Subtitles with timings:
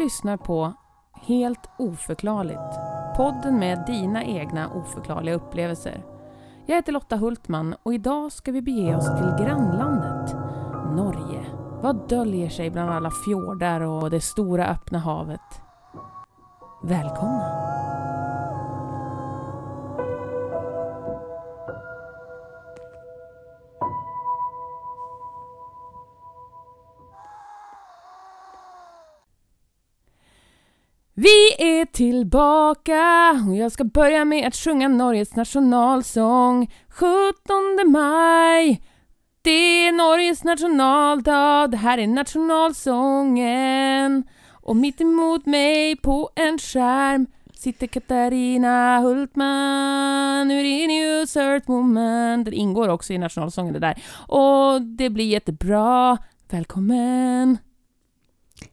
[0.00, 0.72] lyssnar på
[1.12, 2.76] Helt oförklarligt.
[3.16, 6.04] Podden med dina egna oförklarliga upplevelser.
[6.66, 10.34] Jag heter Lotta Hultman och idag ska vi bege oss till grannlandet
[10.96, 11.46] Norge.
[11.82, 15.62] Vad döljer sig bland alla fjordar och det stora öppna havet?
[16.82, 17.59] Välkomna!
[31.80, 37.14] Är tillbaka och jag ska börja med att sjunga Norges nationalsång 17
[37.86, 38.82] maj.
[39.42, 44.24] Det är Norges nationaldag, det här är nationalsången.
[44.52, 52.44] Och mitt emot mig på en skärm sitter Katarina Hultman, Urinius Earthwoman.
[52.44, 54.02] Den ingår också i nationalsången det där.
[54.28, 56.18] Och det blir jättebra.
[56.50, 57.58] Välkommen!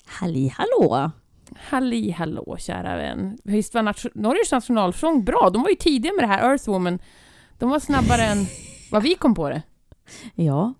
[0.05, 1.11] Halli hallå!
[1.59, 3.37] Halli hallå kära vän.
[3.43, 5.49] Visst var nation Norges nationalsång bra?
[5.53, 6.99] De var ju tidiga med det här, Earthwoman.
[7.57, 8.37] De var snabbare än
[8.91, 9.61] vad vi kom på det.
[10.35, 10.73] Ja,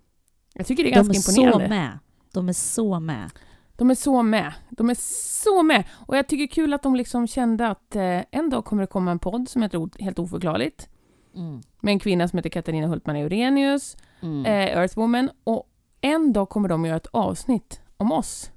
[0.54, 1.68] Jag tycker det är de är ganska så imponerande.
[1.68, 1.98] med.
[2.32, 3.30] De är så med.
[3.76, 4.52] De är så med.
[4.70, 4.96] De är
[5.44, 5.84] så med.
[6.06, 9.10] Och jag tycker kul att de liksom kände att eh, en dag kommer det komma
[9.10, 10.88] en podd som heter Helt oförklarligt.
[11.36, 11.60] Mm.
[11.80, 14.46] Med en kvinna som heter Katarina Hultman Eurenius, Mm.
[14.46, 15.30] eh, Earthwoman.
[15.44, 15.68] Och
[16.00, 18.50] en dag kommer de göra ett avsnitt om oss.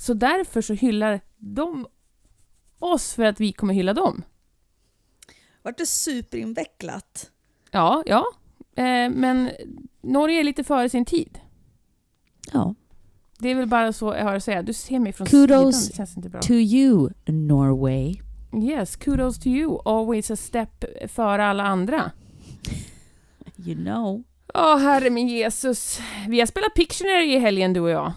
[0.00, 1.86] Så därför så hyllar de
[2.78, 4.22] oss för att vi kommer hylla dem.
[5.62, 7.30] Vart det superinvecklat?
[7.70, 8.24] Ja, ja.
[8.76, 9.50] Eh, men
[10.02, 11.38] Norge är lite före sin tid.
[12.52, 12.74] Ja.
[13.38, 14.62] Det är väl bara så jag har att säga.
[14.62, 16.40] Du ser mig från Kudos sidan, bra.
[16.40, 18.20] To you, Norway.
[18.62, 19.78] Yes, kudos to you.
[19.84, 22.10] Always a step före alla andra.
[23.56, 24.22] You know.
[24.54, 26.00] Åh, herre min Jesus.
[26.28, 28.12] Vi har spelat Pictionary i helgen, du och jag.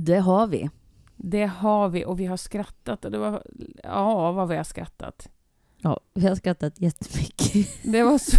[0.00, 0.70] Det har vi.
[1.16, 3.42] Det har vi och vi har skrattat och det var...
[3.82, 5.28] Ja, vad vi har skrattat.
[5.82, 7.82] Ja, vi har skrattat jättemycket.
[7.92, 8.36] Det var så,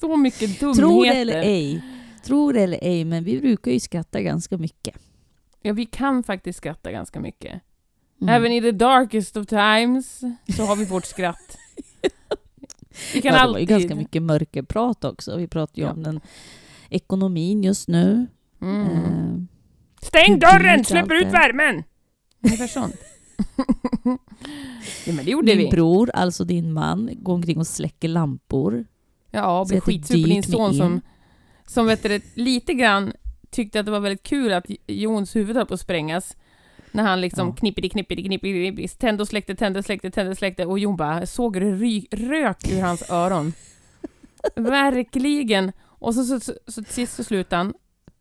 [0.00, 0.82] så mycket dumheter.
[0.82, 1.84] Tror det eller ej.
[2.24, 4.96] Tror det eller ej, men vi brukar ju skratta ganska mycket.
[5.62, 7.60] Ja, vi kan faktiskt skratta ganska mycket.
[8.20, 8.34] Mm.
[8.34, 10.20] Även i the darkest of times
[10.56, 11.58] så har vi vårt skratt.
[13.14, 13.52] Vi kan ja, det alltid...
[13.52, 15.36] var ju ganska mycket mörkerprat också.
[15.36, 15.92] Vi pratar ju Ja.
[15.92, 16.20] om den
[16.90, 18.26] ekonomin just nu.
[18.60, 18.86] Mm.
[18.86, 19.57] Eh,
[20.02, 20.84] Stäng dörren!
[20.84, 21.30] Släpper ut är.
[21.32, 21.84] värmen!
[22.44, 22.94] Ungefär sånt.
[25.06, 25.68] ja, men det gjorde Din vi.
[25.70, 28.84] bror, alltså din man, går omkring och släcker lampor.
[29.30, 31.00] Ja, och är skitsur på din son som,
[31.66, 33.12] som vet du, lite grann
[33.50, 36.36] tyckte att det var väldigt kul att Jons huvud höll på att sprängas.
[36.92, 37.54] När han liksom Ja.
[37.54, 40.96] knippidi knippidi knippidi knippidi, tände och släckte, tände och släckte, tände och släckte och Jon
[40.96, 43.52] bara såg det ry- rök ur hans öron.
[44.56, 45.72] Verkligen!
[45.84, 47.74] Och så, så, så, så till sist så slutade han.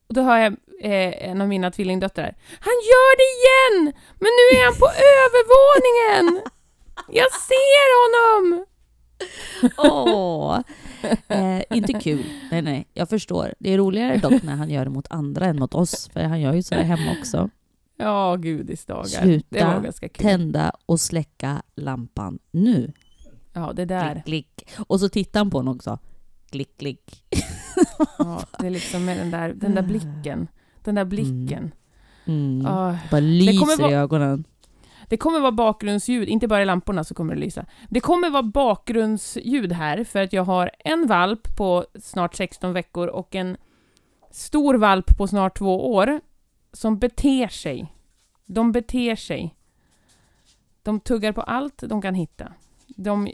[0.07, 2.35] Och då hör jag eh, en av mina tvillingdöttrar.
[2.59, 3.94] Han gör det igen!
[4.19, 4.85] Men nu är han på
[5.25, 6.41] övervåningen!
[7.09, 8.66] Jag ser honom!
[9.78, 10.59] Åh!
[11.28, 12.25] Eh, inte kul.
[12.51, 13.53] Nej, nej, jag förstår.
[13.59, 16.41] Det är roligare dock när han gör det mot andra än mot oss, för han
[16.41, 17.50] gör ju så här hemma också.
[17.97, 19.03] Ja, gudis dagar.
[19.03, 19.84] Sluta.
[20.17, 22.94] Tända och släcka lampan nu.
[23.53, 24.22] Ja, det där.
[24.25, 24.69] Klick, klick.
[24.88, 26.00] Och så tittar han på honom också.
[26.50, 27.23] Klick, klick.
[28.18, 30.47] Ja, det är liksom med den där, den där blicken.
[30.84, 31.72] Den där blicken.
[32.25, 32.66] Mm.
[32.66, 34.44] Ah, Bara lyser vara- i ögonen.
[35.09, 37.66] det kommer vara bakgrundsljud, inte bara i lamporna så kommer det lysa.
[37.90, 43.08] Det kommer vara bakgrundsljud här för att jag har en valp på snart 16 veckor
[43.08, 43.58] och en
[44.31, 46.22] stor valp på snart två år
[46.74, 47.94] som beter sig.
[48.46, 49.56] De beter sig.
[50.84, 52.53] De tuggar på allt de kan hitta.
[52.88, 53.29] De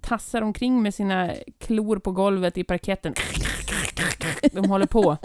[0.00, 3.14] tassar omkring med sina klor på golvet i parketten.
[4.52, 5.16] De håller på.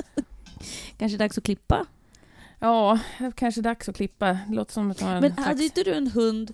[0.98, 1.86] Kanske dags att klippa.
[2.60, 3.00] Ja,
[3.36, 4.26] kanske dags att klippa.
[4.48, 6.52] Det låter som att ha en Men hade inte du en hund,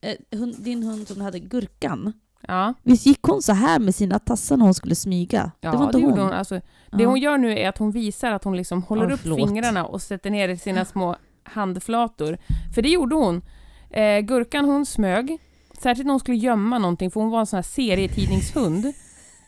[0.00, 2.12] eh, hund, din hund som hade Gurkan?
[2.48, 5.50] Ja, Visst gick hon så här med sina tassar när hon skulle smyga?
[5.60, 6.20] ja det var inte gjorde hon.
[6.20, 6.32] hon.
[6.32, 6.60] Alltså,
[6.92, 9.84] Det hon gör nu är att hon visar att hon liksom håller Ja, upp fingrarna
[9.84, 12.38] och sätter ner sina små handflator.
[12.74, 13.42] För det gjorde hon.
[13.90, 15.38] Eh, Gurkan hon smög,
[15.82, 18.92] särskilt när hon skulle gömma någonting, för hon var en sån här serietidningshund.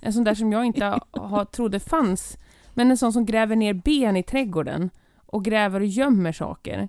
[0.00, 2.38] En sån där som jag inte ha, ha, trodde fanns.
[2.74, 4.90] Men en sån som gräver ner ben i trädgården
[5.26, 6.88] och gräver och gömmer saker.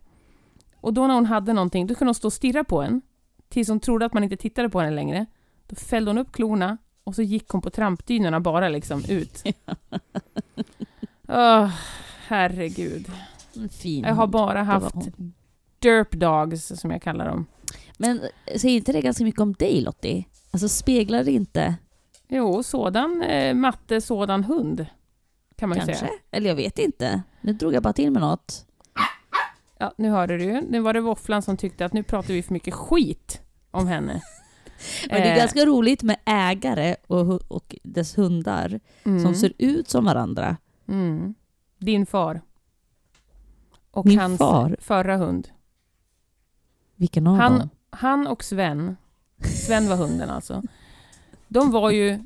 [0.76, 3.02] Och då när hon hade någonting, då kunde hon stå och stirra på en.
[3.50, 5.26] Tills hon trodde att man inte tittade på henne längre.
[5.68, 9.44] Då fällde hon upp klorna och så gick hon på trampdynorna bara liksom ut.
[11.28, 11.70] Åh,
[12.28, 13.12] herregud.
[13.72, 14.96] Fin Jag har bara haft
[15.80, 17.46] derp dogs, som jag kallar dem.
[17.98, 20.26] Men eh, säger inte det ganska mycket om dig Lottie?
[20.52, 21.76] Alltså speglar det inte,
[22.34, 24.86] Jo, sådan eh, matte, sådan hund.
[25.56, 26.06] Kan man ju kanske?
[26.06, 26.12] säga.
[26.32, 27.22] Eller jag vet inte.
[27.42, 28.66] Nu drog jag bara till med något.
[29.78, 30.62] Ja, nu hörde du.
[30.62, 33.42] Nu var det Våfflan som tyckte att nu pratar vi för mycket skit
[33.72, 34.22] om henne.
[35.10, 39.54] Men det är Eh, ganska roligt med ägare och, och dess hundar mm, som ser
[39.58, 40.58] ut som varandra.
[40.88, 41.34] mm.
[41.78, 42.42] Din far.
[43.92, 44.76] Och Min hans far?
[44.80, 45.48] förra hund.
[46.96, 47.70] Vilken av Han, dem?
[47.90, 48.98] han och Sven,
[49.44, 50.62] Sven var hunden alltså,
[51.54, 52.20] de var ju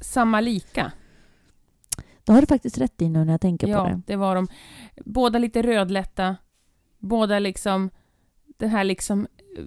[0.00, 0.92] samma lika.
[2.24, 4.02] Det har du faktiskt rätt i nu när jag tänker på Ja, det.
[4.06, 4.48] det var de.
[5.04, 6.36] Båda lite rödlätta,
[6.98, 7.90] båda liksom
[8.58, 9.26] det här liksom
[9.58, 9.64] eh,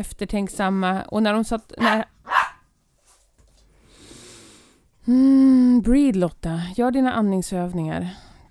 [0.00, 1.72] eftertänksamma och när de satt...
[1.78, 2.04] När...
[5.06, 8.08] Mm, breed Lotta, gör dina andningsövningar.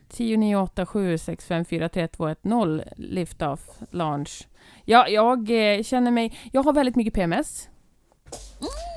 [0.10, 4.48] 10, 9, 8, 7, 6, 5, 4, 3, 2, 1, 0 lift off, launch.
[4.86, 5.40] Ja, jag
[5.78, 6.50] eh, känner mig...
[6.52, 7.70] Jag har väldigt mycket PMS.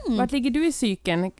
[0.06, 0.18] Mm.
[0.18, 1.30] Vart ligger du i cykeln?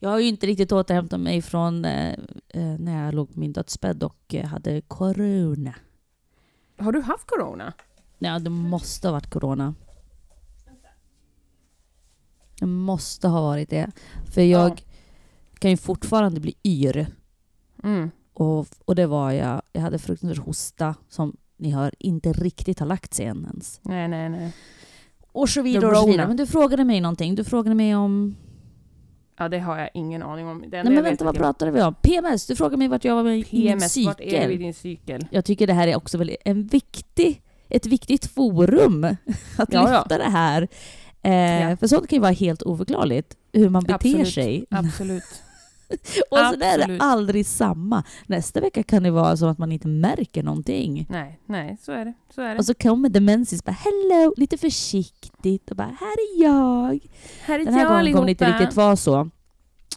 [0.00, 2.12] Jag har ju inte riktigt återhämtat mig från eh,
[2.48, 5.74] eh, när jag låg på min dödsbädd och eh, hade corona.
[6.78, 7.72] Har du haft corona?
[8.18, 9.74] Ja, det måste ha varit corona.
[12.60, 13.90] Det måste ha varit det.
[14.34, 14.76] För jag Ja.
[15.58, 17.06] kan ju fortfarande bli yr.
[17.82, 18.10] Mm.
[18.32, 19.62] Och, och det var jag.
[19.72, 23.80] Jag hade fruktansvärd hosta som ni hör inte riktigt har lagt sig än ens.
[23.82, 24.52] Nej, nej, nej.
[25.32, 26.28] Och så vidare och så vidare.
[26.28, 27.34] Men du frågade mig någonting.
[27.34, 28.36] Du frågade mig om...
[29.38, 30.58] Ja, det har jag ingen aning om.
[30.58, 31.94] Nej jag men vänta, vad att pratade vi om?
[31.94, 32.46] PMS.
[32.46, 34.58] Du frågade mig vart jag var med i min PMS, vart är du i cykel.
[34.58, 35.26] din cykel?
[35.30, 39.04] Jag tycker det här är också väldigt en viktig, ett viktigt forum
[39.58, 39.98] att Ja, ja.
[39.98, 40.68] lyfta det här.
[41.22, 41.76] Eh, Ja.
[41.76, 44.28] För sånt kan ju vara helt oförklarligt, hur man beter Absolut.
[44.28, 44.64] sig.
[44.70, 45.42] Absolut.
[46.30, 47.02] Och så är det absolut.
[47.02, 48.04] aldrig samma.
[48.26, 51.06] Nästa vecka kan det vara så att man inte märker någonting.
[51.10, 52.14] Nej, nej, så är det.
[52.34, 52.58] Så är det.
[52.58, 56.98] Och så kommer demensis bara hello, lite försiktigt och bara här är jag.
[57.44, 58.62] här är Den här jag gången kommer det inte allihopa.
[58.62, 59.30] riktigt vara så.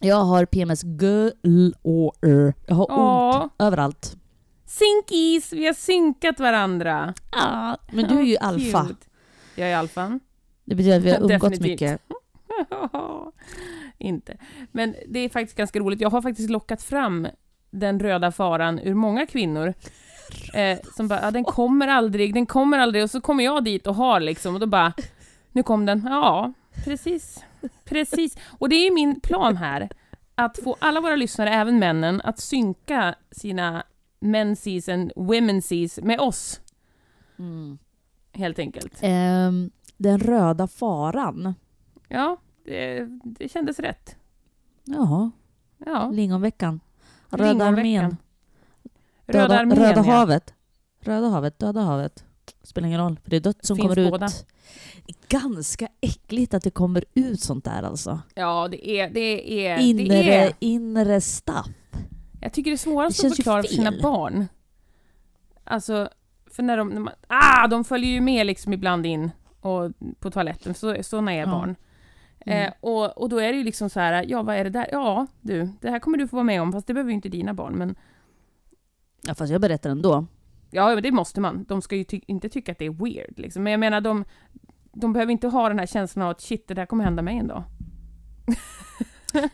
[0.02, 2.54] Jag har PMS galore.
[2.68, 4.18] Jag har ont Åh, överallt.
[4.66, 5.54] synkis!
[5.54, 7.14] Vi har synkat varandra.
[7.32, 8.84] Ah, men du är ju Åh, alfa.
[8.88, 9.06] cute.
[9.56, 10.20] Jag är alfan.
[10.66, 12.02] Det betyder att vi har umgåtts mycket.
[13.98, 14.38] inte.
[14.72, 16.02] Men det är faktiskt ganska roligt.
[16.02, 17.28] Jag har faktiskt lockat fram
[17.72, 19.74] den röda faran ur många kvinnor.
[20.54, 23.04] Eh, som bara, ja, den kommer aldrig, den kommer aldrig.
[23.04, 24.94] Och så kommer jag dit och har liksom, och då bara,
[25.52, 26.02] nu kom den.
[26.10, 26.54] Ja,
[26.86, 27.44] precis.
[27.86, 28.38] Precis.
[28.60, 29.90] Och det är ju min plan här,
[30.36, 33.84] att få alla våra lyssnare, även männen, att synka sina
[34.20, 36.62] menses and womenses med oss,
[37.40, 37.78] Mm.
[38.34, 38.94] helt enkelt.
[39.02, 41.56] Ehm, den röda faran.
[42.08, 44.16] Ja, det, det kändes rätt.
[44.84, 45.32] Ja,
[45.86, 46.10] Ja.
[46.14, 46.80] lingonveckan.
[47.30, 47.78] Röda Lingonveckan.
[47.80, 48.18] armén.
[49.26, 50.12] Röda armén, Röda ja.
[50.12, 50.54] havet.
[51.00, 52.24] Röda havet, Döda havet.
[52.64, 54.26] Spelar ingen roll, för det är dött som Finns kommer båda.
[54.26, 54.46] ut.
[55.30, 58.20] Ganska äckligt att det kommer ut sånt där alltså.
[58.36, 59.10] Ja, det är...
[59.10, 61.70] Det är, Inre, det är inre stapp.
[62.42, 64.48] jag tycker det är svårast Det att förklara för sina barn.
[65.64, 66.10] Alltså,
[66.52, 66.90] för när de...
[66.90, 69.32] När man, ah, de följer ju med liksom ibland in
[69.62, 71.46] och, på toaletten, så, såna är Ja.
[71.48, 71.76] barn.
[72.48, 72.66] Mm.
[72.68, 74.88] Eh, och, och då är det ju liksom så här, ja vad är det där?
[74.92, 77.30] Ja, du, det här kommer du få vara med om, fast det behöver ju inte
[77.30, 77.96] dina barn, men
[79.22, 80.26] Ja, fast jag berättar ändå.
[80.72, 81.66] ja, men det måste man.
[81.68, 83.64] De ska ju ty- inte tycka att det är weird, liksom.
[83.64, 84.26] Men jag menar, de,
[84.94, 87.38] de behöver inte ha den här känslan av att shit, det där kommer hända mig
[87.38, 87.64] en dag.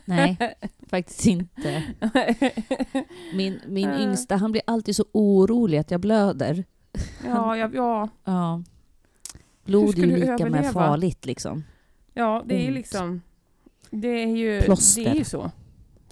[0.04, 0.36] Nej,
[0.88, 1.82] faktiskt inte.
[3.34, 4.02] Min, min Eh.
[4.02, 6.64] yngsta, han blir alltid så orolig att jag blöder.
[7.24, 8.62] ja, ja, ja, Ja.
[9.64, 10.72] Blod är ju lika med överleva?
[10.72, 11.64] farligt liksom.
[12.14, 12.74] Ja, det är ju Ont.
[12.74, 13.22] liksom...
[13.90, 15.04] Det är ju, Plåster.
[15.04, 15.50] det är ju så.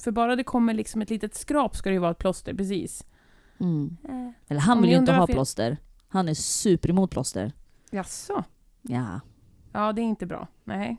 [0.02, 3.04] För bara det kommer liksom ett litet skrap ska det ju vara ett plåster, precis.
[3.60, 3.96] Mm.
[4.48, 5.76] Eller han vill ju inte ha varför plåster.
[6.08, 7.52] Han är super emot plåster.
[7.90, 8.44] Jaså?
[8.82, 9.20] Ja.
[9.72, 10.48] Ja, det är inte bra.
[10.64, 10.96] Nej.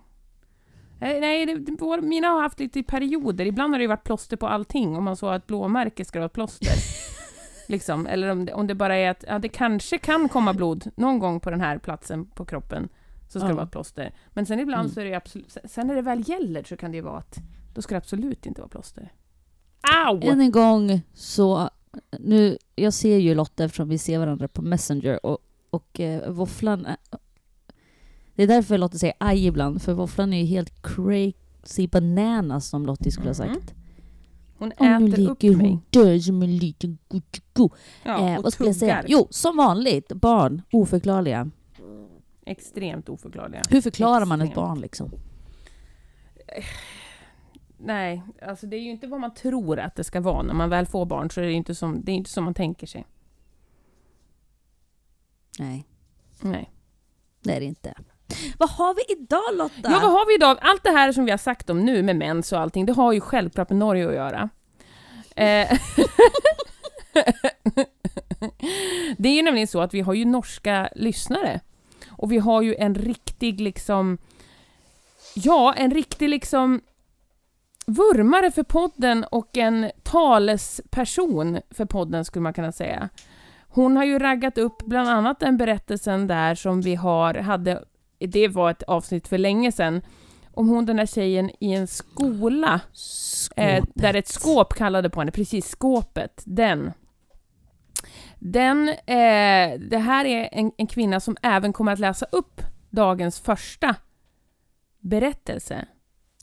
[0.99, 3.45] Nej, nej det, vår, mina har haft lite perioder.
[3.45, 4.97] Ibland har det varit plåster på allting.
[4.97, 6.73] Om man så att blåmärke ska vara ett plåster.
[7.67, 8.07] liksom.
[8.07, 11.19] Eller om det, om det bara är att ja, det kanske kan komma blod någon
[11.19, 12.89] gång på den här platsen på kroppen.
[13.33, 13.49] Så ska Ja.
[13.49, 14.13] det vara ett plåster.
[14.29, 14.91] Men sen ibland Mm.
[14.93, 15.57] så är det absolut...
[15.65, 17.37] sen- när det väl gäller så kan det ju vara att
[17.73, 19.11] då ska det absolut inte vara plåster.
[20.07, 20.19] Au!
[20.23, 21.69] Än en gång så,
[22.19, 25.37] nu, jag ser ju Lotta eftersom vi ser varandra på Messenger och,
[25.69, 26.97] och eh, våfflan, är-
[28.35, 32.85] det är därför Lotta säger aj ibland, för våfflan är ju helt crazy bananas som
[32.85, 33.73] Lottie skulle ha sagt.
[34.57, 35.67] Hon Och nu äter upp ligger mig.
[35.69, 37.69] hon död som en liten guccigo.
[38.03, 39.03] Ja, eh, och vad skulle jag säga?
[39.07, 41.49] Jo, som vanligt, barn, oförklarliga.
[42.45, 43.61] Extremt oförklarliga.
[43.69, 44.67] Hur förklarar man ett Extremt.
[44.67, 45.11] barn liksom?
[47.77, 50.41] Nej, alltså det är ju inte vad man tror att det ska vara.
[50.41, 52.53] När man väl får barn så är det inte som, det är inte som man
[52.53, 53.05] tänker sig.
[55.59, 55.85] Nej,
[56.41, 56.71] Nej.
[57.43, 57.93] det är det inte.
[58.57, 59.91] Vad har vi idag Lotta?
[59.91, 60.57] Ja, vad har vi idag?
[60.61, 63.13] Allt det här som vi har sagt om nu med mens och allting, det har
[63.13, 64.49] ju självklart med Norge att göra.
[65.35, 65.77] Eh,
[69.17, 71.59] det är ju nämligen så att vi har ju norska lyssnare.
[72.23, 74.17] Och vi har ju en riktig liksom...
[75.35, 76.81] Ja, en riktig liksom
[77.85, 83.09] vurmare för podden och en talesperson för podden skulle man kunna säga.
[83.67, 87.83] Hon har ju raggat upp bland annat den berättelsen där som vi har, hade,
[88.19, 90.01] det var ett avsnitt för länge sedan,
[90.53, 92.81] om hon den där tjejen i en skola,
[93.55, 96.91] eh, där ett skåp kallade på henne, precis skåpet, den.
[98.45, 103.39] Den, eh, det här är en, en kvinna som även kommer att läsa upp dagens
[103.39, 103.95] första
[104.99, 105.85] berättelse.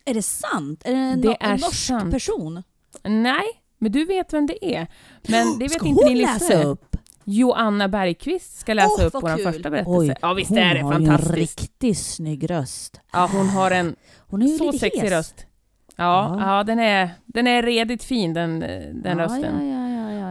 [0.04, 0.82] Är det sant?
[0.84, 2.10] Är det en, Det no- en norsk sant.
[2.12, 2.62] person?
[3.04, 3.44] Nej,
[3.78, 4.86] men du vet vem det är.
[5.28, 6.96] Men det vet Ska inte hon din läsa upp?
[7.24, 10.16] Joanna Bergqvist ska läsa Åh, upp vår första berättelse.
[10.22, 11.34] ja, visst hon är det har ju en fantastiskt.
[11.60, 13.00] riktigt snygg röst.
[13.12, 15.46] Ja, hon har en Hon är så sexig röst.
[15.96, 16.56] Ja, Ja.
[16.56, 16.64] ja.
[16.64, 19.68] den, är, den är redigt fin den, den ja, rösten.
[19.68, 19.79] Ja, ja.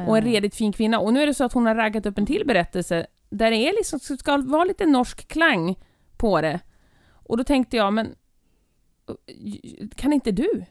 [0.10, 1.00] Och en redigt fin kvinna.
[1.00, 3.58] Och nu är det så att hon har raggat upp en till berättelse där det
[3.58, 5.76] är liksom, ska vara lite norsk klang
[6.18, 6.60] på det.
[7.12, 8.16] Och då tänkte jag, men
[9.96, 10.66] kan inte du?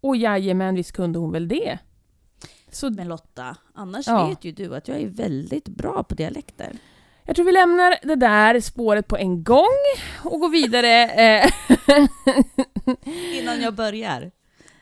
[0.00, 1.78] Och jajamän, visst kunde hon väl det.
[2.70, 4.26] Så Men Lotta, annars Ja.
[4.28, 6.72] vet ju du att jag är väldigt bra på dialekter.
[7.24, 9.78] jag tror vi lämnar det där spåret på en gång
[10.24, 11.04] och går vidare.
[11.04, 11.50] Eh,
[13.40, 14.30] Innan jag börjar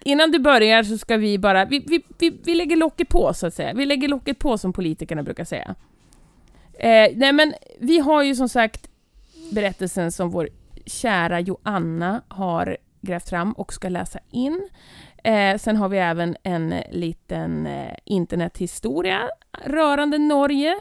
[0.05, 3.47] innan du börjar så ska vi bara, vi, vi, vi, vi lägger locket på så
[3.47, 3.75] att säga.
[3.75, 5.75] Vi lägger locket på som politikerna brukar säga.
[6.75, 8.91] Eh, nej men vi har ju som sagt
[9.53, 10.49] berättelsen som vår
[10.87, 14.69] kära Joanna har grävt fram och ska läsa in.
[15.25, 19.31] Eh, sen har vi även en liten eh, internethistoria
[19.65, 20.81] rörande Norge.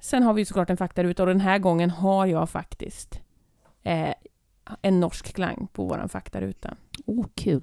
[0.00, 3.20] Sen har vi såklart en faktaruta och den här gången har jag faktiskt
[3.82, 4.14] eh,
[4.82, 6.76] en norsk klang på våran faktaruta.
[7.06, 7.62] Oh, kul.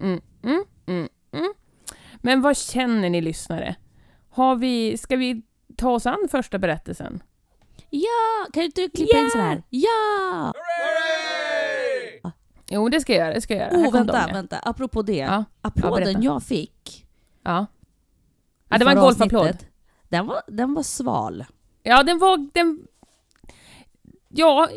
[0.00, 1.52] Mm, mm, mm, mm.
[2.16, 3.76] Men vad känner ni lyssnare?
[4.30, 5.42] Har vi, ska vi
[5.76, 7.22] ta oss an första berättelsen?
[7.90, 8.46] Ja!
[8.52, 9.30] Kan inte du klippa in Ja!
[9.32, 9.62] så här?
[9.70, 10.52] Ja!
[12.72, 13.34] Jo, det ska jag göra.
[13.34, 13.88] Det ska jag göra.
[13.88, 14.34] Oh, vänta, de, ja.
[14.34, 14.58] vänta.
[14.58, 15.16] Apropå det.
[15.16, 16.20] Ja, ja, Applåden berätta.
[16.20, 17.06] jag fick.
[17.42, 17.66] Ja.
[18.68, 19.56] ja, det var en golfapplåd.
[20.08, 21.44] Den var, den var sval.
[21.82, 22.48] Ja, den var...
[22.54, 22.86] Den...
[24.28, 24.68] Ja,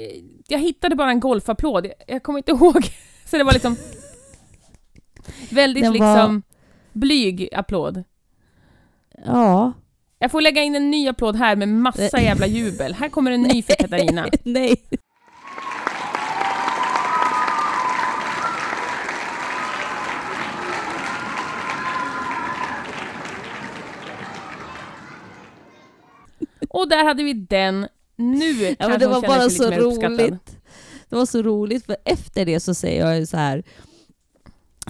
[0.48, 1.86] jag hittade bara en golfapplåd.
[1.86, 2.84] Jag- Jag kommer inte ihåg.
[3.26, 3.76] Så det var liksom...
[5.50, 6.44] Väldigt Den var- liksom
[6.94, 8.04] blyg applåd.
[9.26, 9.74] Ja.
[10.20, 12.94] Jag får lägga in en ny applåd här med massa jävla jubel.
[12.94, 14.26] Här kommer en ny för Katarina.
[14.44, 14.76] Nej.
[26.70, 27.88] Och där hade vi den.
[28.16, 30.20] Nu Ja, kanske men det var bara så mer uppskattad.
[30.20, 30.58] roligt.
[31.10, 33.64] Det var så roligt för efter det så säger jag så här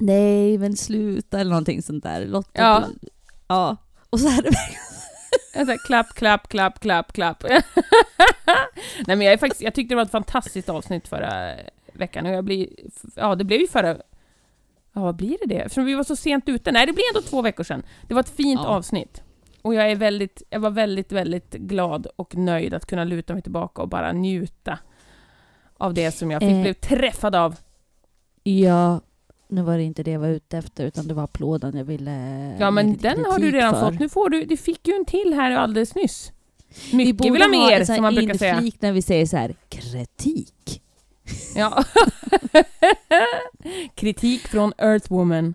[0.01, 2.25] Nej men sluta eller någonting sånt där.
[2.25, 2.87] Lotta, Ja.
[3.47, 3.77] ja.
[4.09, 4.43] Och så här,
[5.55, 7.43] Jag säger klapp, klapp, klapp, klapp, klapp.
[9.07, 11.55] Nej men jag, är faktiskt, jag tyckte det var ett fantastiskt avsnitt förra
[11.93, 12.69] veckan och jag blir...
[13.15, 13.97] Ja, det blev ju förra...
[14.93, 15.61] Ja, vad blir det det?
[15.61, 16.71] Eftersom vi var så sent ute.
[16.71, 17.83] Nej, det blir ändå två veckor sedan.
[18.07, 18.67] Det var ett fint Ja.
[18.69, 19.21] avsnitt.
[19.61, 20.43] Och jag är väldigt...
[20.49, 24.79] Jag var väldigt, väldigt glad och nöjd att kunna luta mig tillbaka och bara njuta
[25.77, 26.61] av det som jag fick Eh.
[26.61, 27.55] blev träffad av.
[28.43, 29.01] ja,
[29.47, 32.11] nu var det inte det jag var ute efter utan det var applåden jag ville
[32.59, 33.91] Ja, men den har du kritik redan för.
[33.91, 33.99] fått.
[33.99, 34.45] Nu får du...
[34.45, 36.31] Du fick ju en till här alldeles nyss.
[36.91, 38.55] Vi Mycket borde vill ha mer, här som man brukar säga.
[38.55, 40.81] inflik när vi säger så här kritik.
[41.55, 41.83] Ja.
[43.95, 45.53] Kritik från Earthwoman.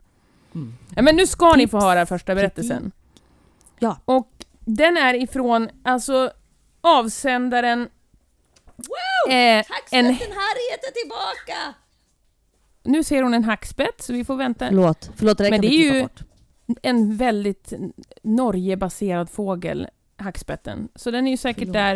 [0.54, 0.74] Mm.
[0.96, 2.42] Ja, men nu ska ni Tips, få höra första kritik.
[2.42, 2.92] berättelsen.
[3.78, 4.00] Ja.
[4.04, 4.28] Och
[4.64, 6.30] den är ifrån, alltså
[6.80, 7.80] avsändaren...
[9.28, 11.74] Eh, en, Harriet är tillbaka!
[12.88, 14.68] Nu ser hon en hackspett, så vi får vänta.
[14.68, 16.20] Förlåt, förlåt det där Men kan det vi är ju- bort.
[16.82, 17.72] En väldigt
[18.22, 20.88] Norge-baserad fågel, hackspetten.
[20.94, 21.72] Så den är ju säkert Förlåt.
[21.74, 21.94] där...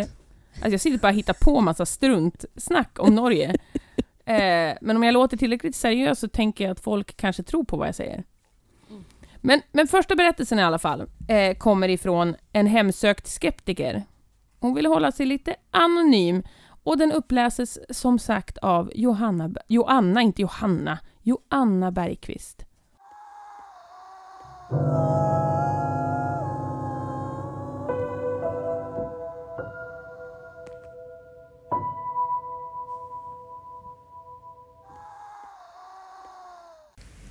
[0.55, 3.49] Alltså jag sitter bara och hittar på massa struntsnack om Norge.
[4.25, 7.77] eh, men om jag låter tillräckligt seriös så tänker jag att folk kanske tror på
[7.77, 8.25] vad jag säger.
[9.41, 14.03] Men, men första berättelsen i alla fall eh, kommer ifrån en hemsökt skeptiker.
[14.61, 16.43] Hon vill hålla sig lite anonym
[16.85, 22.67] och den uppläses som sagt av Johanna, Joanna, inte Johanna, Joanna Bergqvist.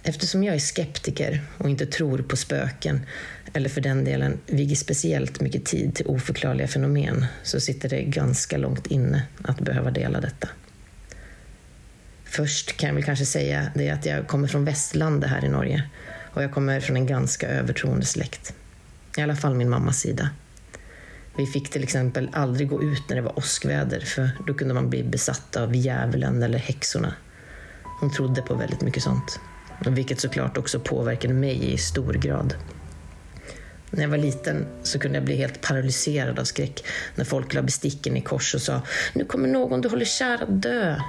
[0.03, 3.05] Eftersom jag är skeptiker och inte tror på spöken,
[3.53, 8.58] eller för den delen viger speciellt mycket tid till oförklarliga fenomen, så sitter det ganska
[8.58, 10.48] långt inne att behöva dela detta.
[12.24, 15.84] Först kan jag väl kanske säga det att jag kommer från västlandet här i Norge
[16.34, 18.53] och jag kommer från en ganska övertroende släkt.
[19.17, 20.29] I alla fall min mammas sida.
[21.38, 24.89] Vi fick till exempel aldrig gå ut när det var åskväder för då kunde man
[24.89, 27.13] bli besatt av djävulen eller häxorna.
[28.00, 29.39] Hon trodde på väldigt mycket sånt.
[29.85, 32.53] Vilket såklart också påverkade mig i stor grad.
[33.89, 36.83] När jag var liten så kunde jag bli helt paralyserad av skräck
[37.15, 38.81] när folk la besticken i kors och sa
[39.13, 41.01] “Nu kommer någon du håller kär att dö”.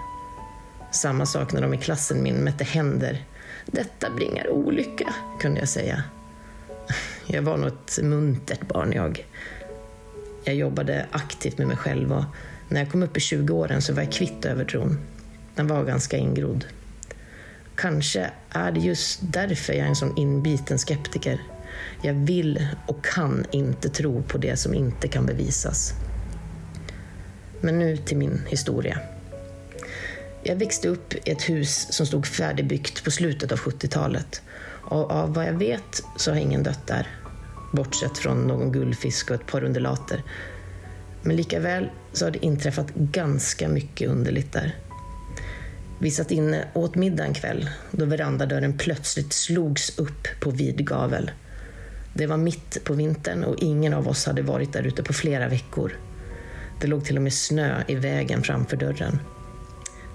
[0.93, 3.25] Samma sak när de i klassen min mätte händer.
[3.67, 6.03] “Detta bringar olycka”, kunde jag säga.
[7.27, 9.27] Jag var nog ett muntert barn jag.
[10.45, 12.25] Jag jobbade aktivt med mig själv och
[12.69, 14.99] när jag kom upp i 20-åren så var jag kvitt övertron.
[15.55, 16.65] Den var ganska ingrodd.
[17.83, 21.41] Kanske är det just därför jag är en sån inbiten skeptiker.
[22.03, 25.93] Jag vill och kan inte tro på det som inte kan bevisas.
[27.61, 28.99] Men nu till min historia.
[30.43, 34.43] Jag växte upp i ett hus som stod färdigbyggt på slutet av 70-talet.
[34.83, 37.07] Och av vad jag vet så har ingen dött där.
[37.73, 40.23] Bortsett från någon guldfisk och ett par undulater.
[41.23, 44.77] Men likaväl så har det inträffat ganska mycket underligt där.
[46.03, 50.87] Vi satt inne och åt middag en kväll då verandadörren plötsligt slogs upp på vid
[50.87, 51.31] gavel.
[52.15, 55.49] Det var mitt på vintern och ingen av oss hade varit där ute på flera
[55.49, 55.93] veckor.
[56.81, 59.19] Det låg till och med snö i vägen framför dörren.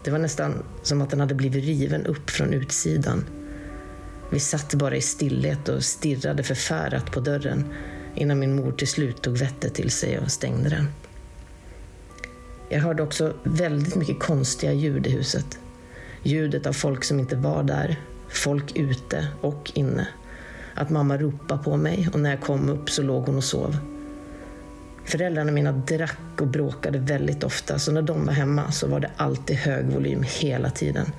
[0.03, 3.25] Det var nästan som att den hade blivit riven upp från utsidan.
[4.32, 7.74] Vi satt bara i stillhet och stirrade förfärat på dörren
[8.15, 10.88] innan min mor till slut tog vettet till sig och stängde den.
[12.70, 15.60] Jag hörde också väldigt mycket konstiga ljud i huset.
[16.24, 20.07] Ljudet av folk som inte var där, folk ute och inne.
[20.74, 23.77] Att mamma ropade på mig och när jag kom upp så låg hon och sov.
[25.05, 29.09] Föräldrarna mina drack och bråkade väldigt ofta, så när de var hemma så var det
[29.17, 31.12] alltid hög volym hela tiden.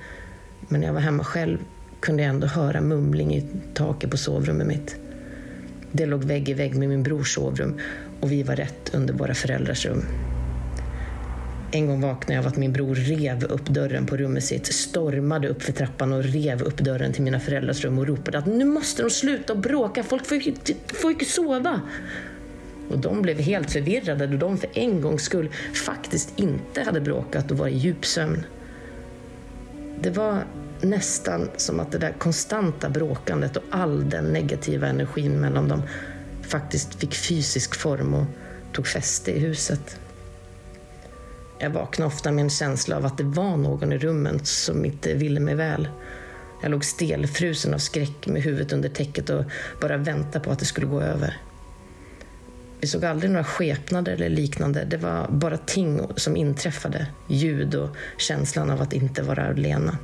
[0.67, 1.57] Men när jag var hemma själv
[1.99, 4.95] kunde jag ändå höra mumling i taket på sovrummet mitt.
[5.91, 7.79] Det låg vägg i vägg med min brors sovrum
[8.19, 10.03] och vi var rätt under våra föräldrars rum.
[11.71, 15.47] En gång vaknade jag av att min bror rev upp dörren på rummet sitt, stormade
[15.47, 18.65] upp för trappan och rev upp dörren till mina föräldrars rum och ropade att nu
[18.65, 20.53] måste de sluta bråka, folk får ju,
[20.87, 21.81] får ju sova.
[22.89, 25.49] Och de blev helt förvirrade då de för en gångs skull
[25.85, 28.45] faktiskt inte hade bråkat och var i djupsömn.
[30.01, 30.43] Det var
[30.81, 35.81] nästan som att det där konstanta bråkandet och all den negativa energin mellan dem
[36.41, 38.25] faktiskt fick fysisk form och
[38.73, 39.99] tog fäste i huset.
[41.61, 45.13] Jag vaknade ofta med en känsla av att det var någon i rummet som inte
[45.13, 45.87] ville mig väl.
[46.61, 49.43] Jag låg stelfrusen av skräck med huvudet under täcket och
[49.81, 51.37] bara väntade på att det skulle gå över.
[52.81, 54.85] Vi såg aldrig några skepnader eller liknande.
[54.85, 57.07] Det var bara ting som inträffade.
[57.27, 59.97] Ljud och känslan av att inte vara alena.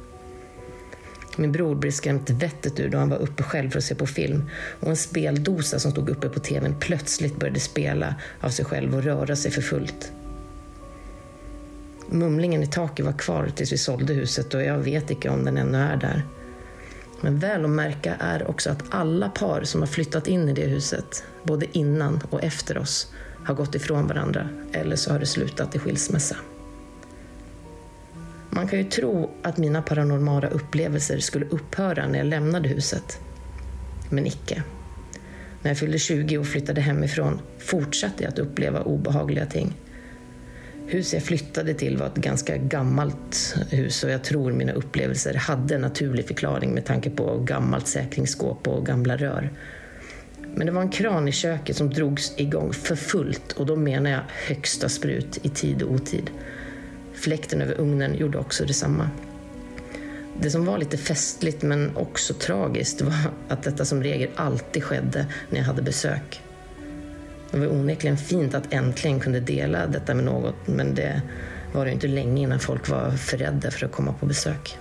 [1.37, 4.07] Min bror blev skrämt vettet ur då han var uppe själv för att se på
[4.07, 8.95] film och en speldosa som stod uppe på tvn plötsligt började spela av sig själv
[8.95, 10.11] och röra sig för fullt.
[12.09, 15.57] Mumlingen i taket var kvar tills vi sålde huset och jag vet inte om den
[15.57, 16.25] ännu är där.
[17.21, 20.65] Men väl att märka är också att alla par som har flyttat in i det
[20.65, 23.13] huset, både innan och efter oss,
[23.45, 26.35] har gått ifrån varandra eller så har det slutat i skilsmässa.
[28.49, 33.19] Man kan ju tro att mina paranormala upplevelser skulle upphöra när jag lämnade huset.
[34.09, 34.63] Men icke.
[35.61, 39.73] När jag fyllde 20 och flyttade hemifrån fortsatte jag att uppleva obehagliga ting.
[40.88, 45.76] Huset jag flyttade till var ett ganska gammalt hus och jag tror mina upplevelser hade
[45.76, 49.52] en naturlig förklaring med tanke på gammalt säkringsskåp och gamla rör.
[50.56, 54.10] Men det var en kran i köket som drogs igång för fullt och då menar
[54.10, 56.30] jag högsta sprut i tid och otid.
[57.13, 59.10] Fläkten över ugnen gjorde också detsamma.
[60.41, 63.13] Det som var lite festligt men också tragiskt var
[63.48, 66.41] att detta som regel alltid skedde när jag hade besök.
[67.51, 71.21] Det var onekligen fint att äntligen kunde dela detta med något men det
[71.73, 74.77] var det inte länge innan folk var för rädda för att komma på besök.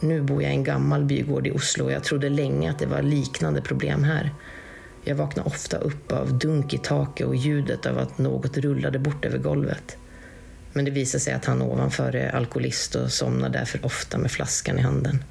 [0.00, 2.86] Nu bor jag i en gammal bygård i Oslo och jag trodde länge att det
[2.86, 4.34] var liknande problem här.
[5.04, 9.24] Jag vaknade ofta upp av dunk i taket och ljudet av att något rullade bort
[9.24, 9.96] över golvet.
[10.72, 14.78] Men det visade sig att han ovanför är alkoholist och somnar därför ofta med flaskan
[14.78, 15.24] i handen.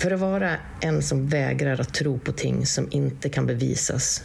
[0.00, 4.22] För att vara en som vägrar att tro på ting som inte kan bevisas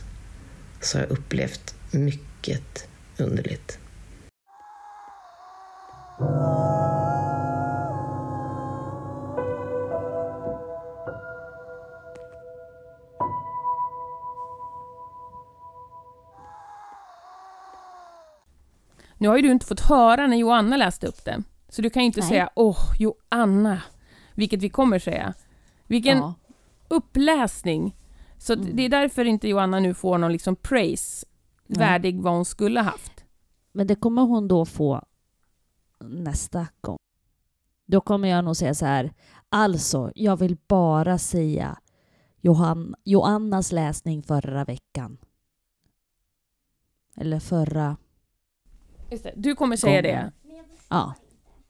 [0.81, 3.79] så har jag upplevt mycket underligt.
[19.17, 21.43] Nu har ju du inte fått höra när Joanna läste upp det.
[21.69, 22.29] Så du kan ju inte Nej.
[22.29, 23.81] säga åh, Joanna,
[24.33, 25.33] vilket vi kommer säga.
[25.87, 26.33] Vilken Ja.
[26.87, 27.95] uppläsning.
[28.37, 28.75] Så Mm.
[28.75, 31.25] det är därför inte Joanna nu får någon liksom praise
[31.67, 31.79] Nej.
[31.79, 33.23] värdig vad hon skulle haft.
[33.71, 35.01] Men det kommer hon då få
[35.99, 36.97] nästa gång.
[37.85, 39.13] Då kommer jag nog säga så här.
[39.49, 41.79] Alltså, jag vill bara säga
[42.41, 45.17] Johan, Joannas läsning förra veckan.
[47.15, 47.97] Eller förra...
[49.11, 49.33] Just det.
[49.35, 50.31] Du kommer säga Gången.
[50.43, 50.59] det.
[50.89, 51.13] Ja.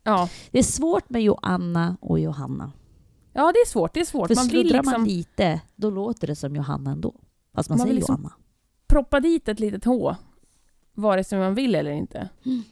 [0.03, 0.29] Ja.
[0.51, 2.71] Det är svårt med Joanna och Johanna.
[3.35, 3.93] Ja, det är svårt.
[3.93, 4.27] Det är svårt.
[4.27, 7.13] För Man vill liksom man lite, då låter det som Johanna ändå.
[7.55, 8.33] Fast man, Man säger liksom- Johanna.
[8.87, 10.15] proppa dit ett litet H,
[10.93, 12.29] vare sig man vill eller inte.
[12.45, 12.63] Mm.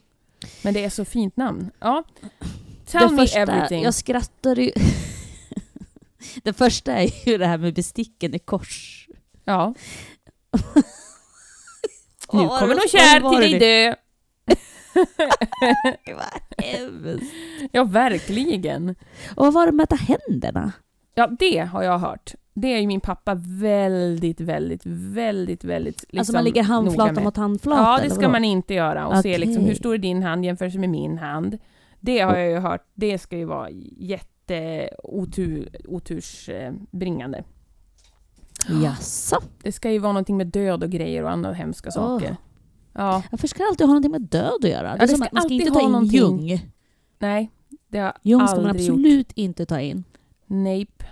[0.62, 1.70] Men det är så fint namn.
[1.80, 2.04] Ja.
[2.86, 3.82] Tell det me första, everything.
[3.82, 4.72] Jag skrattar ju...
[6.42, 9.08] det första är ju det här med besticken i kors.
[9.44, 9.74] Ja.
[12.32, 13.94] Nu kommer någon kär till dig dö.
[14.94, 15.04] Nu?
[16.14, 17.34] Vad hemskt.
[17.72, 18.88] Ja, verkligen.
[19.36, 20.72] Och vad var det med att ta händerna?
[21.14, 22.34] Ja, det har jag hört.
[22.54, 27.20] Det är ju min pappa väldigt, väldigt, väldigt, väldigt liksom, alltså man ligger noga handflata
[27.20, 27.82] mot handflata?
[27.82, 29.06] Ja, det ska man inte göra.
[29.06, 31.58] Och se liksom, hur stor är din hand jämfört med min hand.
[32.00, 32.86] Det har jag ju hört.
[32.94, 35.76] Det ska ju vara jätte otur.
[38.82, 39.42] Jaså?
[39.62, 42.36] Det ska ju vara någonting med död och grejer och andra hemska saker.
[42.94, 44.82] Ja, Varför ska det alltid ha någonting med död att göra?
[44.82, 46.18] Det är det som ska man ska inte ta in någonting.
[46.48, 46.70] Jung.
[47.18, 47.50] nej.
[47.88, 48.94] Det har Jung ska man aldrig gjort.
[48.98, 50.04] absolut inte ta in.
[50.46, 51.04] Nape.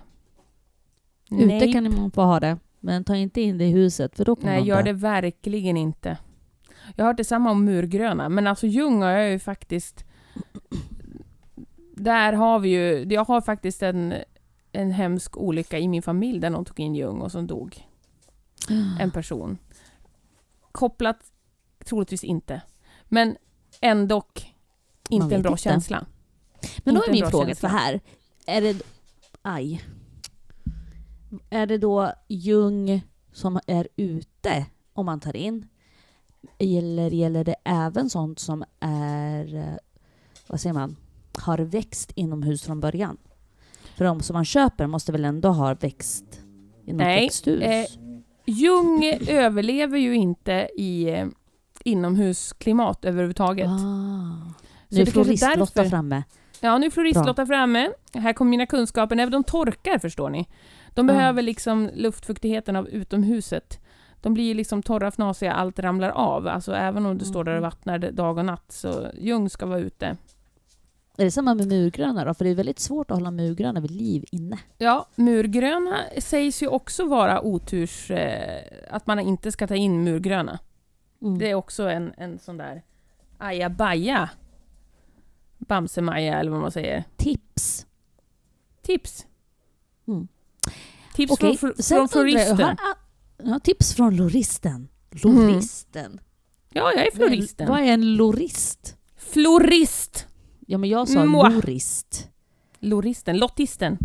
[1.31, 1.73] Ute Nape.
[1.73, 4.53] kan man få ha det, men ta inte in det i huset för då kommer
[4.53, 4.83] Nej, gör dö.
[4.83, 6.19] det verkligen inte.
[6.97, 10.05] Jag har hört detsamma om murgröna, men alltså Jung har jag ju faktiskt...
[11.97, 13.07] Där har vi ju...
[13.15, 14.15] Jag har faktiskt en,
[14.73, 17.87] en hemsk olycka i min familj där någon tog in Jung och som dog.
[19.01, 19.59] En person.
[20.73, 21.32] Kopplat?
[21.85, 22.63] Troligtvis inte.
[23.09, 23.37] Men
[23.81, 24.23] ändå
[25.09, 25.63] inte en bra inte.
[25.63, 26.07] känsla.
[26.79, 27.69] Men då är min fråga känsla.
[27.69, 28.01] så här.
[28.47, 28.83] Är det...
[29.43, 29.85] Aj.
[31.51, 35.69] Är det då Jung som är ute om man tar in?
[36.59, 39.55] Eller gäller det även sånt som är...
[39.55, 39.75] eh,
[40.47, 40.97] Vad säger man?
[41.39, 43.17] Har växt inomhus från början?
[43.97, 46.25] För de som man köper måste väl ändå ha växt
[46.85, 47.63] i något Nej, växthus?
[47.63, 47.87] eh,
[48.47, 51.27] Jung överlever ju inte i eh,
[51.85, 53.69] inomhusklimat överhuvudtaget.
[53.69, 54.53] ah.
[54.89, 56.23] Så Nu är floristlotta framme.
[56.61, 57.91] Ja, nu är floristlotta framme.
[58.15, 59.17] Här kommer mina kunskaper.
[59.17, 60.49] Även de torkar, förstår ni.
[60.95, 61.15] De Ja.
[61.15, 63.81] behöver liksom luftfuktigheten av utomhuset.
[64.21, 66.47] De blir liksom torra, fnasiga, allt ramlar av.
[66.49, 67.63] Alltså även om du står där och Mhm.
[67.63, 68.73] vattnar dag och natt.
[68.73, 70.17] Så Ljung ska vara ute.
[71.19, 72.35] Är det samma med murgröna då?
[72.35, 74.59] För det är väldigt svårt att hålla murgröna vid liv inne.
[74.79, 78.11] Ja, murgröna sägs ju också vara oturs...
[78.11, 80.59] Eh, att man inte ska ta in murgröna.
[81.23, 81.39] Mm.
[81.39, 82.83] Det är också en, en sån där
[83.39, 84.31] ajabaja.
[85.59, 87.05] Bamsemaja eller vad man säger.
[87.17, 87.87] Tips.
[88.83, 89.27] Tips.
[90.09, 90.29] Mm.
[91.15, 92.67] Tips Okej, från, sen från undrar jag, floristen.
[92.79, 92.97] har- ah,
[93.45, 94.89] Ja, tips från loristen.
[95.11, 96.21] Loristen?
[96.71, 97.69] Ja, jag är floristen.
[97.69, 98.97] Vad är en lorist?
[99.17, 100.27] Florist!
[100.67, 101.53] Ja, men jag sa Mwah.
[101.53, 102.29] lorist.
[102.79, 103.39] Loristen.
[103.39, 103.99] Lottisten.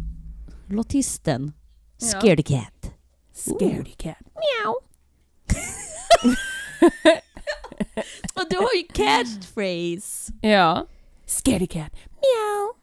[0.67, 1.53] Lottisten.
[1.97, 2.91] Scaredy cat.
[3.33, 4.17] Scaredy cat.
[4.21, 4.75] Miau.
[8.35, 10.33] Och du har ju catchphrase.
[10.41, 10.85] Ja.
[11.25, 11.91] Scaredy cat.
[12.05, 12.73] Miau.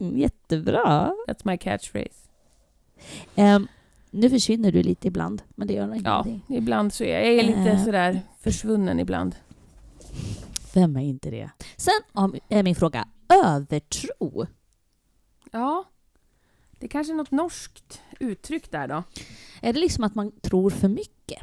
[0.00, 1.12] Mm, jättebra.
[1.28, 2.28] That's my catchphrase.
[3.36, 3.68] Ehm,
[4.10, 6.56] nu försvinner du lite ibland, men det gör Ja, ingenting.
[6.56, 7.84] ibland så är jag, jag är lite Eh.
[7.84, 9.36] sådär försvunnen ibland.
[10.74, 11.50] Vem är inte det?
[11.76, 13.08] Sen om- är min fråga,
[13.44, 14.46] övertro.
[15.52, 15.84] Ja.
[16.78, 19.02] Det är kanske är något norskt uttryck där då.
[19.62, 21.42] Är det liksom att man tror för mycket?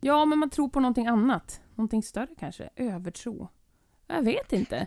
[0.00, 1.60] Ja, men man tror på någonting annat.
[1.74, 2.70] Någonting större kanske.
[2.76, 3.48] Övertro.
[4.06, 4.86] Jag vet inte.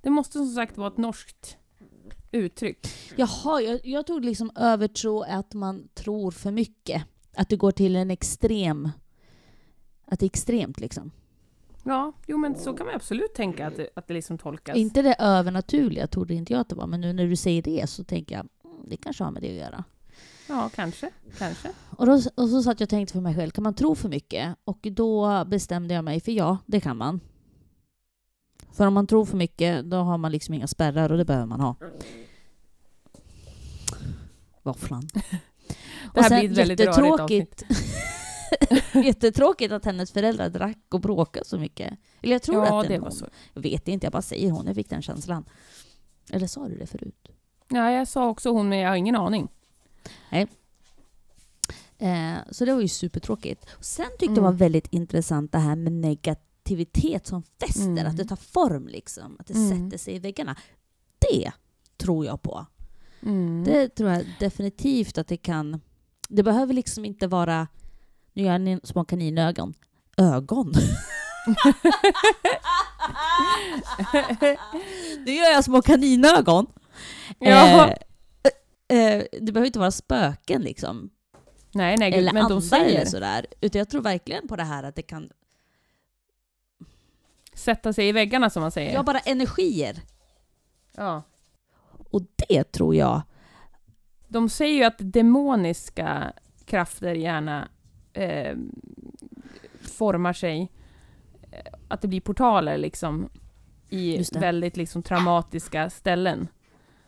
[0.00, 1.56] Det måste som sagt vara ett norskt
[2.32, 2.86] uttryck.
[3.16, 7.02] Jaha, jag, jag tog liksom övertro att man tror för mycket.
[7.36, 8.90] Att det går till en extrem...
[10.06, 11.10] Att det är extremt liksom.
[11.84, 14.76] Ja, jo men så kan man absolut tänka att det, att det liksom tolkas.
[14.76, 17.90] Inte det övernaturliga trodde inte jag att det var, men nu när du säger det
[17.90, 19.84] så tänker jag mm, det kanske har med det att göra.
[20.48, 21.10] Ja, kanske.
[21.38, 21.70] Kanske.
[21.96, 24.08] Och, då, och så satt jag och tänkte för mig själv, kan man tro för
[24.08, 24.56] mycket?
[24.64, 27.20] Och då bestämde jag mig för ja, det kan man.
[28.72, 31.46] För om man tror för mycket, då har man liksom inga spärrar och det behöver
[31.46, 31.76] man ha.
[34.62, 35.08] Våfflan.
[36.14, 37.62] Det här blir ett väldigt jättetråkigt,
[39.04, 41.98] jättetråkigt att hennes föräldrar drack och bråkade så mycket.
[42.22, 43.12] Eller jag tror ja, att det, var hon.
[43.12, 43.26] så.
[43.54, 44.66] Jag vet inte, jag bara säger hon.
[44.66, 45.44] Jag fick den känslan.
[46.30, 47.28] Eller sa du det förut?
[47.68, 49.48] Ja, jag sa också hon, men jag har ingen aning.
[51.98, 53.66] Eh, så det var ju supertråkigt.
[53.80, 54.34] Sen tyckte Mm.
[54.36, 58.06] jag var väldigt intressant det här med negativitet som fäster, Mm.
[58.06, 59.84] att det tar form liksom, att det Mm.
[59.90, 60.56] sätter sig i väggarna.
[61.18, 61.52] Det
[61.96, 62.66] tror jag på.
[63.22, 63.64] Mm.
[63.64, 65.80] Det tror jag definitivt att det kan
[66.28, 67.68] Det behöver liksom inte vara...
[68.32, 69.74] Nu gör ni små kaninögon.
[70.16, 70.72] Ögon?
[75.26, 76.66] nu gör jag små kaninögon.
[77.38, 77.86] Ja.
[77.88, 77.94] Eh,
[78.86, 81.10] det behöver inte vara spöken liksom.
[81.74, 83.46] Nej, nej, gud, eller men de säger eller sådär.
[83.60, 85.30] Utan jag tror verkligen på det här att det kan...
[87.54, 88.92] sätta sig i väggarna som man säger.
[88.94, 90.02] Ja, bara energier.
[90.96, 91.22] Ja.
[92.10, 93.22] Och det tror jag...
[94.28, 96.32] De säger ju att demoniska
[96.64, 97.68] krafter gärna
[98.12, 98.56] eh,
[99.80, 100.72] formar sig,
[101.52, 103.30] eh, att det blir portaler liksom
[103.88, 106.48] i väldigt liksom traumatiska ställen.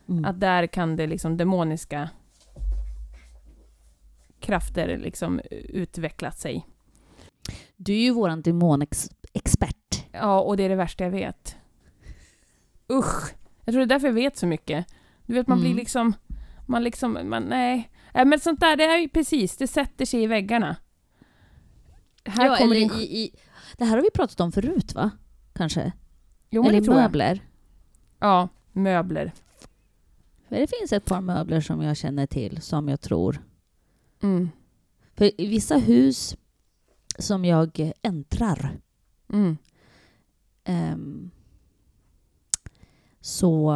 [0.09, 0.25] Mm.
[0.25, 2.09] Att där kan det liksom demoniska
[4.39, 6.67] krafter liksom utvecklat sig.
[7.75, 10.05] Du är ju våran demonexpert.
[10.11, 11.55] Ja, och det är det värsta jag vet.
[12.91, 13.33] Usch!
[13.65, 14.85] Jag tror det är därför jag vet så mycket.
[15.25, 15.69] Du vet, man Mm.
[15.71, 16.13] blir liksom...
[16.65, 17.13] Man liksom...
[17.29, 17.89] Man, nej.
[18.13, 18.25] nej.
[18.25, 20.75] Men sånt där, det är ju precis, det sätter sig i väggarna.
[22.25, 22.91] Här ja, kommer eller in...
[22.91, 23.31] i, i,
[23.77, 25.11] det här har vi pratat om förut, va?
[25.53, 25.91] Kanske?
[26.49, 27.03] Jo, men eller det tror jag.
[27.03, 27.39] möbler.
[28.19, 29.33] Ja, möbler.
[30.49, 33.43] För det finns ett par möbler som jag känner till, som jag tror.
[34.21, 34.49] Mm.
[35.13, 36.35] För i vissa hus
[37.19, 38.79] som jag äntrar
[39.29, 39.57] Mm.
[40.63, 41.31] ehm,
[43.21, 43.73] så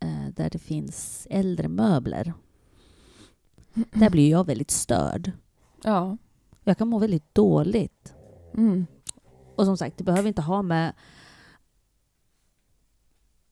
[0.00, 2.34] eh, där det finns äldre möbler,
[3.74, 5.32] där blir jag väldigt störd.
[5.82, 6.16] Ja.
[6.64, 8.14] Jag kan må väldigt dåligt.
[8.54, 8.86] Mm.
[9.56, 10.92] Och som sagt, det behöver inte ha med...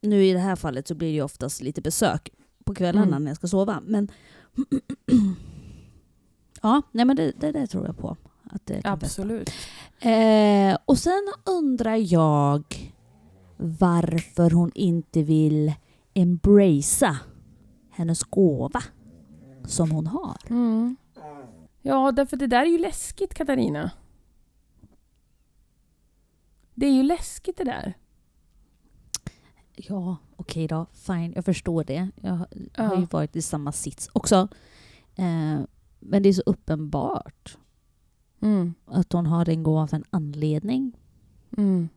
[0.00, 2.30] Nu i det här fallet så blir det ju oftast lite besök
[2.64, 3.22] på kvällarna Mm.
[3.24, 3.82] när jag ska sova.
[3.86, 4.08] Men
[6.62, 8.16] ja, nej men det, det, det tror jag på.
[8.50, 8.92] Att det kan.
[8.92, 9.50] Absolut.
[10.00, 12.64] Eh, och sen undrar jag
[13.56, 15.72] varför hon inte vill
[16.14, 17.18] embracea
[17.90, 18.82] hennes gåva
[19.66, 20.36] som hon har.
[20.50, 20.96] Mm.
[21.82, 23.90] Ja, därför det där är ju läskigt, Katarina.
[26.74, 27.94] Det är ju läskigt det där.
[29.74, 30.86] Ja, okej då.
[30.92, 32.08] Fine, jag förstår det.
[32.22, 33.06] Jag har har ju Ja.
[33.10, 34.48] varit i samma sits också.
[35.16, 35.60] Eh,
[36.00, 37.58] men det är så uppenbart
[38.40, 38.74] Mm.
[38.86, 40.92] att hon har den gåvan för en anledning.
[41.56, 41.88] Mm.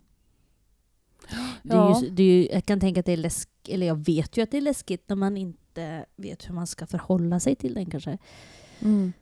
[1.63, 2.01] Ja.
[2.17, 4.57] ju, ju, jag kan tänka att det är läskigt, eller jag vet ju att det
[4.57, 8.17] är läskigt när man inte vet hur man ska förhålla sig till den kanske.
[8.79, 9.13] Mm.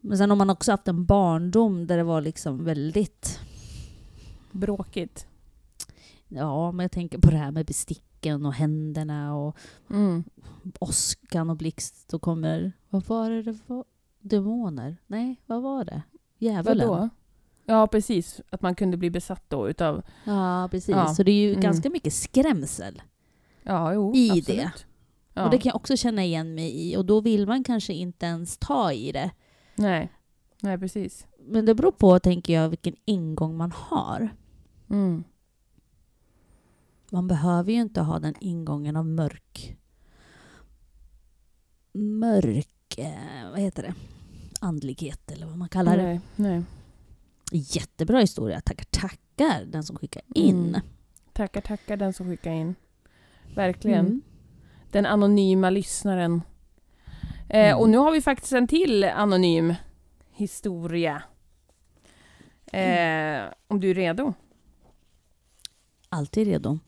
[0.00, 3.40] Men sen har man också haft en barndom där det var liksom väldigt...
[4.52, 5.26] Bråkigt.
[6.28, 7.66] Ja, men jag tänker på det här med
[8.20, 9.56] besticken och händerna och
[9.90, 10.24] Mm.
[10.80, 12.72] åskan och blixt och kommer...
[12.90, 13.84] Vad var det det var?
[14.20, 14.96] Demoner?
[15.06, 16.02] Nej, vad var det?
[16.38, 16.88] Djävulen?
[16.88, 17.08] Vadå?
[17.66, 18.40] Ja, precis.
[18.50, 20.02] Att man kunde bli besatt då utav...
[20.24, 20.88] Ja, precis.
[20.96, 21.14] Ja.
[21.14, 21.60] Så det är ju Mm.
[21.60, 23.02] ganska mycket skrämsel.
[23.62, 24.12] Ja, jo.
[24.14, 24.46] I absolut.
[24.46, 24.70] det.
[25.34, 25.44] Ja.
[25.44, 26.96] Och det kan jag också känna igen mig i.
[26.96, 29.30] Och då vill man kanske inte ens ta i det.
[29.76, 30.12] Nej.
[30.62, 31.26] Nej, precis.
[31.48, 34.28] Men det beror på, tänker jag, vilken ingång man har.
[34.90, 35.24] Mm.
[37.10, 39.76] Man behöver ju inte ha den ingången av mörk...
[41.92, 42.98] Mörk...
[42.98, 43.94] Eh, vad heter det?
[44.60, 46.02] Andlighet eller vad man kallar det.
[46.02, 46.62] Nej, nej.
[47.52, 48.60] Jättebra historia.
[48.60, 50.68] Tackar, tackar den som skickar in.
[50.68, 50.80] Mm.
[51.32, 52.74] Tackar, tackar den som skickar in.
[53.54, 54.06] Verkligen.
[54.06, 54.22] Mm.
[54.90, 56.42] Den anonyma lyssnaren.
[57.48, 57.78] Eh, Mm.
[57.78, 59.74] och nu har vi faktiskt en till anonym
[60.32, 61.22] historia.
[62.72, 64.34] Eh, om du är redo?
[66.08, 66.78] Alltid redo.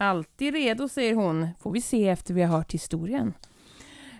[0.00, 1.48] Alltid redo, säger hon.
[1.60, 3.34] Får vi se efter vi har hört historien.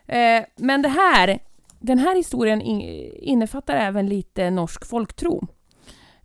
[0.06, 1.38] Eh, men det här,
[1.78, 2.80] den här historien in,
[3.12, 5.46] innefattar även lite norsk folktro.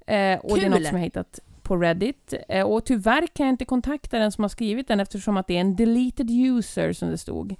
[0.07, 0.69] Eh, och det är Kul!
[0.69, 2.33] något som jag hittat på Reddit.
[2.49, 5.55] Eh, och tyvärr kan jag inte kontakta den som har skrivit den eftersom att det
[5.57, 7.55] är en deleted user som det stod.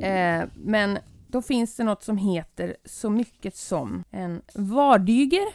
[0.00, 5.46] Eh, men då finns det något som heter så mycket som en vardyger.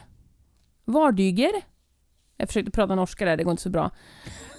[0.86, 1.52] Vardyger.
[2.42, 3.92] Jag försökte prata norska där, det går inte så bra.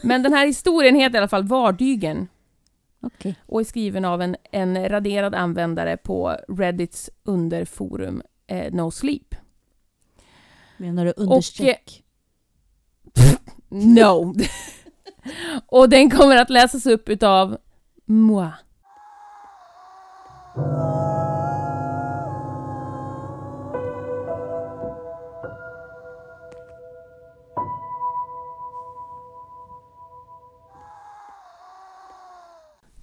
[0.02, 2.28] Men den här historien heter i alla fall Vardygen
[3.00, 3.34] Okej.
[3.46, 9.34] och är skriven av en, en raderad användare på Reddits underforum eh, No Sleep.
[10.76, 12.02] Menar du understreck?
[13.68, 14.34] No!
[15.66, 17.58] och den kommer att läsas upp utav
[18.04, 18.50] moi.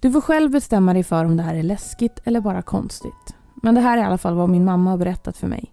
[0.00, 3.34] Du får själv bestämma dig för om det här är läskigt eller bara konstigt.
[3.62, 5.72] Men det här är i alla fall vad min mamma har berättat för mig.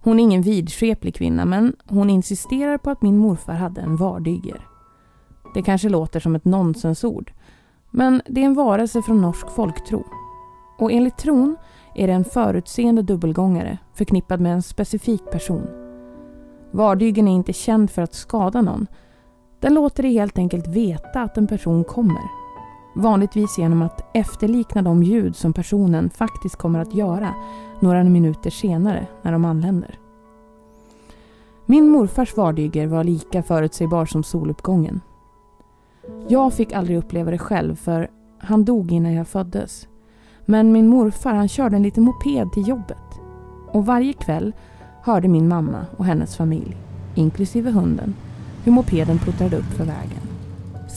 [0.00, 4.66] Hon är ingen vidskeplig kvinna men hon insisterar på att min morfar hade en vardyger.
[5.54, 7.32] Det kanske låter som ett nonsensord.
[7.90, 10.04] Men det är en varelse från norsk folktro.
[10.78, 11.56] Och enligt tron
[11.94, 15.66] är det en förutseende dubbelgångare förknippad med en specifik person.
[16.70, 18.86] Vardygen är inte känd för att skada någon.
[19.60, 22.43] Den låter dig helt enkelt veta att en person kommer.
[22.94, 27.34] Vanligtvis genom att efterlikna de ljud som personen faktiskt kommer att göra
[27.80, 29.98] några minuter senare när de anländer.
[31.66, 35.00] Min morfars vardyger var lika förutsägbar som soluppgången.
[36.28, 39.88] Jag fick aldrig uppleva det själv för han dog innan jag föddes.
[40.46, 43.20] Men min morfar han körde en liten moped till jobbet.
[43.72, 44.52] Och varje kväll
[45.02, 46.76] hörde min mamma och hennes familj,
[47.14, 48.14] inklusive hunden,
[48.64, 50.33] hur mopeden puttrade upp för vägen.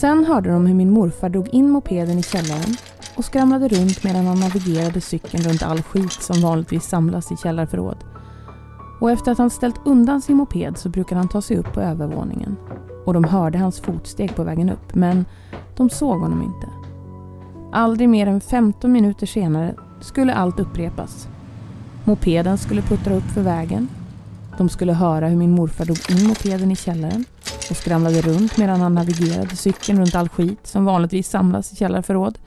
[0.00, 2.76] Sen hörde de hur min morfar drog in mopeden i källaren
[3.16, 7.96] och skramlade runt medan han navigerade cykeln runt all skit som vanligtvis samlas i källarförråd.
[9.00, 11.80] Och efter att han ställt undan sin moped så brukade han ta sig upp på
[11.80, 12.56] övervåningen.
[13.06, 15.24] Och de hörde hans fotsteg på vägen upp, men
[15.76, 16.68] de såg honom inte.
[17.72, 21.28] Aldrig mer än 15 minuter senare skulle allt upprepas.
[22.04, 23.88] Mopeden skulle puttra upp för vägen.
[24.58, 27.24] De skulle höra hur min morfar drog in mopeden i källaren
[27.70, 32.38] och skramlade runt medan han navigerade cykeln runt all skit som vanligtvis samlas i källarförråd.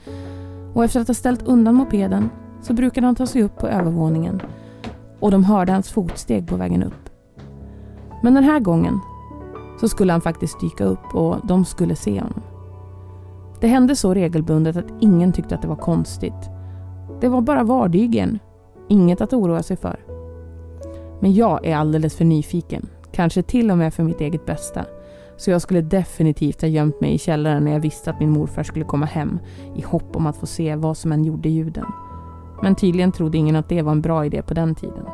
[0.74, 2.30] Och efter att ha ställt undan mopeden
[2.62, 4.42] så brukade han ta sig upp på övervåningen
[5.20, 7.10] och de hörde hans fotsteg på vägen upp.
[8.24, 9.00] Men den här gången
[9.80, 12.42] så skulle han faktiskt dyka upp och de skulle se honom.
[13.62, 16.50] Det hände så regelbundet att ingen tyckte att det var konstigt.
[17.22, 18.40] Det var bara vardygen.
[18.90, 20.00] Inget att oroa sig för.
[21.20, 22.88] Men jag är alldeles för nyfiken.
[23.12, 24.86] Kanske till och med för mitt eget bästa.
[25.38, 28.64] Så jag skulle definitivt ha gömt mig i källaren när jag visste att min morfar
[28.64, 29.40] skulle komma hem
[29.76, 31.86] i hopp om att få se vad som än gjorde ljuden.
[32.62, 35.06] Men tydligen trodde ingen att det var en bra idé på den tiden.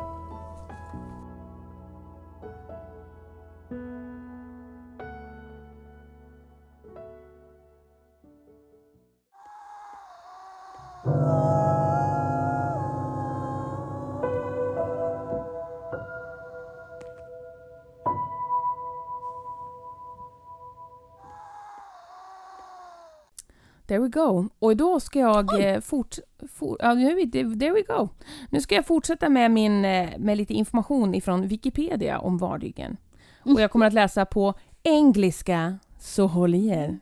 [23.88, 24.48] There we go.
[24.58, 26.18] Och då ska jag eh, fort...
[26.48, 28.08] For, ja, nu there we go.
[28.50, 32.96] Nu ska jag fortsätta med, min, eh, med lite information ifrån Wikipedia om vardygen.
[33.44, 36.98] Och jag kommer att läsa på engelska, så håll i er.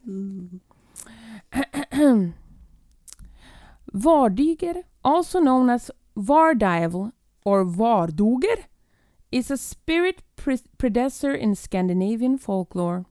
[3.84, 7.10] Vardyger, also known as Vardival
[7.44, 8.66] or Vardoger,
[9.30, 13.04] is a spirit pre- predecessor in Scandinavian folklore.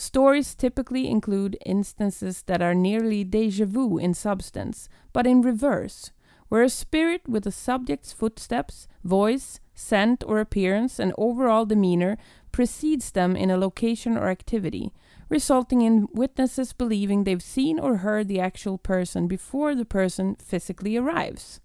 [0.00, 6.12] Stories typically include instances that are nearly deja vu in substance, but in reverse,
[6.48, 12.16] where a spirit with a subject's footsteps, voice, scent, or appearance and overall demeanor
[12.52, 14.92] precedes them in a location or activity,
[15.28, 20.96] resulting in witnesses believing they've seen or heard the actual person before the person physically
[20.96, 21.60] arrives.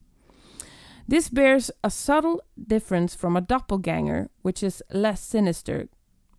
[1.08, 5.88] This bears a subtle difference from a doppelganger, which is less sinister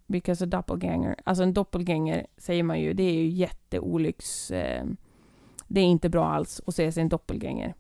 [0.07, 4.51] because a doppelganger, alltså en doppelganger säger man ju, det är ju jätteolycks...
[4.51, 4.85] Eh,
[5.69, 7.75] det är inte bra alls att säga sig en doppelganger.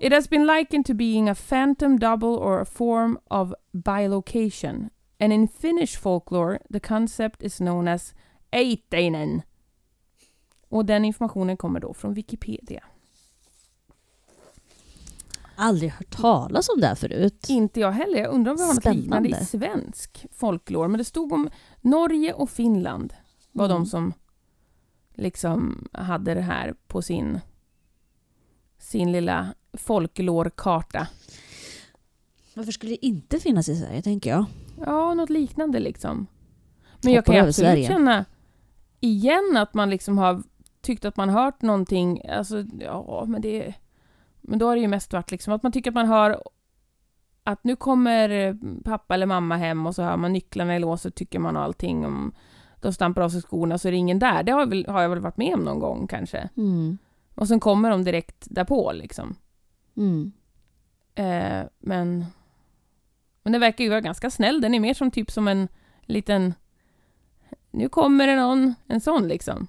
[0.00, 4.90] It has been likened to being a phantom double or a form of bilocation.
[5.20, 8.14] And in Finnish folklore, the concept is known as
[8.50, 9.42] Eiteinen.
[10.68, 12.84] Och den informationen kommer då från Wikipedia.
[15.60, 17.46] Aldrig hört talas om det här förut.
[17.48, 18.18] Inte jag heller.
[18.18, 20.88] Jag undrar om vi har något liknande i svensk folklore.
[20.88, 23.14] Men det stod om Norge och Finland
[23.52, 23.76] var Mm.
[23.78, 24.12] de som
[25.14, 27.40] liksom hade det här på sin,
[28.78, 31.06] sin lilla folklorkarta.
[32.54, 34.44] Varför skulle det inte finnas i Sverige, tänker jag?
[34.86, 36.26] Ja, något liknande liksom.
[37.02, 37.86] Men jag Hoppar kan ju över absolut Sverige.
[37.86, 38.24] känna
[39.00, 40.42] igen att man liksom har
[40.80, 42.28] tyckt att man hört någonting.
[42.28, 43.74] Alltså, ja, men det...
[44.48, 46.42] Men då har det ju mest varit liksom att man tycker att man hör
[47.44, 51.38] att nu kommer pappa eller mamma hem och så hör man nycklarna i låset, tycker
[51.38, 52.06] man och allting.
[52.06, 52.32] Om
[52.80, 54.42] de stampar av sig skorna så är det ingen där.
[54.42, 56.48] Det har, väl, har jag väl varit med om någon gång kanske.
[56.56, 56.98] Mm.
[57.34, 59.36] Och sen kommer de direkt därpå liksom.
[59.96, 60.32] Mm.
[61.14, 62.26] Eh, men...
[63.42, 64.60] Men den verkar ju vara ganska snäll.
[64.60, 65.68] Den är mer som typ som en
[66.02, 66.54] liten...
[67.70, 68.74] Nu kommer det någon.
[68.86, 69.66] En sån liksom.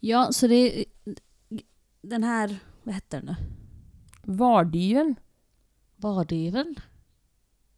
[0.00, 0.84] Ja, så det
[2.02, 3.36] den här, vad heter den nu?
[4.22, 5.14] Vardyen.
[5.96, 6.74] Vardyven?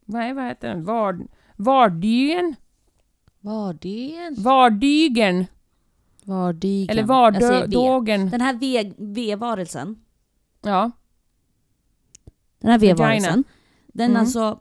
[0.05, 0.83] Nej, vad heter den?
[0.83, 1.27] Vard...
[1.55, 2.55] Vardyen?
[3.39, 4.35] Vardygen?
[4.43, 5.45] Vardygen.
[6.23, 6.89] Vardygen.
[6.89, 8.29] Eller vardågen.
[8.29, 10.03] Den här V- V-varelsen,
[10.61, 10.91] Ja.
[12.59, 12.79] den här.
[12.79, 13.43] V-varelsen,
[13.87, 14.19] den Mm.
[14.21, 14.59] alltså,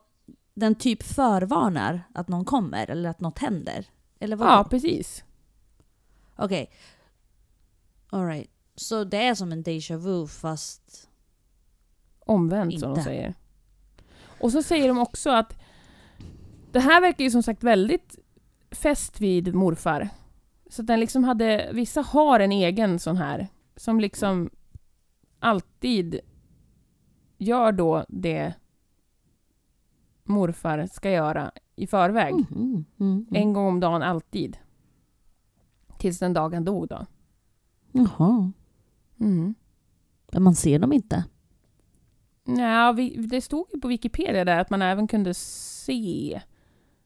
[0.54, 3.86] den typ förvarnar att någon kommer eller att något händer?
[4.18, 4.48] Eller vad?
[4.48, 5.24] ja, precis.
[6.36, 6.70] Okej.
[8.10, 8.50] Alright.
[8.76, 11.08] Så det är som en déjà vu fast
[12.26, 13.02] omvänt som de Inte.
[13.02, 13.34] säger.
[14.40, 15.56] Och så säger de också att
[16.72, 18.18] det här verkar ju som sagt väldigt
[18.70, 20.08] fäst vid morfar.
[20.70, 24.50] Så att den liksom hade, vissa har en egen sån här som liksom
[25.38, 26.20] alltid
[27.38, 28.54] gör då det
[30.24, 32.32] morfar ska göra i förväg.
[32.32, 33.26] Mm, mm, mm.
[33.30, 34.56] En gång om dagen alltid.
[35.98, 37.06] Tills den dag han dog då.
[37.92, 38.52] Jaha.
[39.20, 39.54] Mm.
[40.32, 41.24] Men man ser dem inte.
[42.44, 46.40] Ja, vi, det stod ju på Wikipedia där att man även kunde se.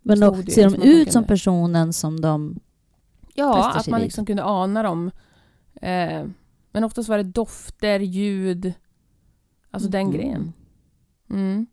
[0.02, 2.60] Men då, ser som de man ut som personen som de...
[3.34, 5.10] Ja, att man liksom kunde ana dem.
[5.82, 6.26] Eh,
[6.72, 8.72] men oftast var det dofter, ljud,
[9.70, 10.12] alltså den Mm.
[10.12, 10.52] grejen.
[11.30, 11.66] Mm.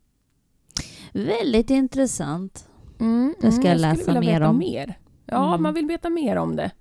[1.13, 2.69] Väldigt intressant.
[2.99, 4.57] Mm, Det ska mm, jag läsa vilja mer om.
[4.57, 4.99] Mer.
[5.25, 5.63] Ja, Mm.
[5.63, 6.71] man vill veta mer om det.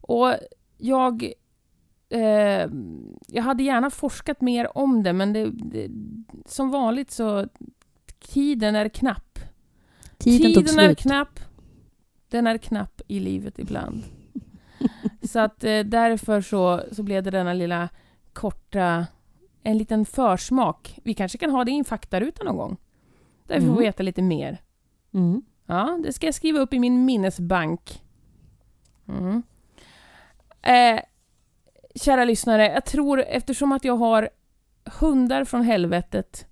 [0.00, 0.32] Och
[0.78, 1.32] jag...
[2.08, 2.70] Eh,
[3.28, 5.90] jag hade gärna forskat mer om det, men det, det,
[6.46, 7.48] som vanligt så...
[8.18, 9.38] Tiden är knapp.
[10.18, 11.40] Tiden, Tiden är knapp.
[12.28, 14.02] Den är knapp i livet ibland.
[15.22, 17.88] så att eh, därför så, så blev det denna lilla
[18.32, 19.06] korta...
[19.62, 20.98] En liten försmak.
[21.04, 22.76] Vi kanske kan ha det i en faktaruta någon gång.
[23.46, 23.82] Där vi får Mm.
[23.82, 24.62] veta lite mer.
[25.14, 25.42] Mm.
[25.66, 28.02] Ja, det ska jag skriva upp i min minnesbank.
[29.08, 29.42] Mm.
[30.62, 31.00] Eh,
[32.00, 34.28] kära lyssnare, jag tror eftersom att jag har
[35.00, 36.46] hundar från helvetet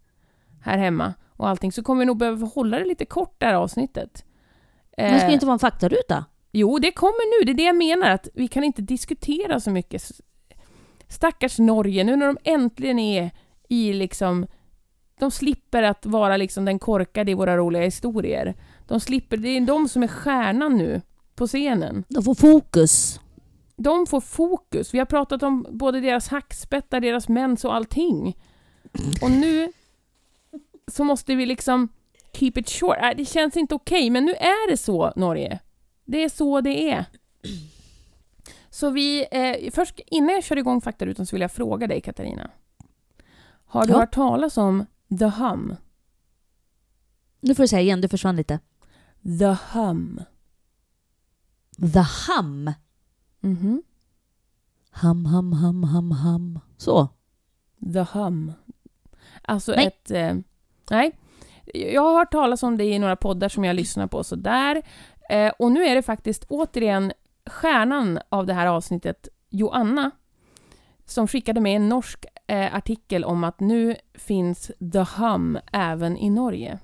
[0.63, 3.55] här hemma och allting så kommer vi nog behöva hålla det lite kort det här
[3.55, 4.25] avsnittet.
[4.97, 6.25] Men ska Eh, det inte vara en faktaruta?
[6.53, 7.45] Jo, det kommer nu.
[7.45, 8.11] Det är det jag menar.
[8.11, 10.03] Att vi kan inte diskutera så mycket.
[11.09, 13.31] Stackars Norge, nu när de äntligen är
[13.69, 14.47] i liksom...
[15.19, 18.55] De slipper att vara liksom den korkade i våra roliga historier.
[18.89, 21.01] De slipper, det är de som är stjärnan nu
[21.35, 22.05] på scenen.
[22.09, 23.21] De får fokus.
[23.77, 24.95] De får fokus.
[24.95, 28.37] Vi har pratat om både deras hackspettar, deras mens och allting.
[29.23, 29.73] Och nu
[30.93, 31.89] så måste vi liksom
[32.33, 32.97] keep it short.
[33.03, 35.59] Äh, det känns inte okej, men nu är det så, Norge.
[36.05, 37.05] Det är så det är.
[38.71, 42.51] Så vi, eh, först innan jag kör igång faktarutan så vill jag fråga dig Katarina.
[43.67, 43.99] Har du Ja.
[43.99, 44.87] hört talas om
[45.19, 45.77] The Hum?
[47.41, 48.59] Nu får du säga igen, du försvann lite.
[49.39, 50.21] The Hum.
[51.93, 52.71] The hum.
[53.45, 53.83] Mhm.
[55.03, 56.59] Hum, hum, hum, hum, hum.
[56.77, 57.09] Så.
[57.93, 58.53] The Hum.
[59.43, 59.87] Alltså Nej.
[59.87, 60.11] ett...
[60.11, 60.35] Eh,
[60.91, 61.19] nej.
[61.75, 64.83] Jag har hört talas om det i några poddar som jag lyssnar på sådär.
[65.31, 67.13] Eh, och nu är det faktiskt återigen
[67.47, 70.11] stjärnan av det här avsnittet, Joanna,
[71.05, 76.31] som skickade med en norsk eh, artikel om att nu finns The Hum även i
[76.31, 76.79] Norge.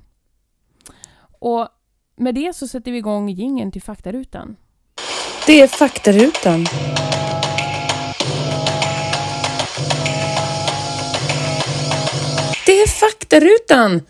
[1.41, 1.69] Och
[2.17, 4.57] med det så sätter vi igång gingen till faktarutan.
[5.51, 6.65] Det är faktarutan.
[12.67, 14.03] Det är faktarutan!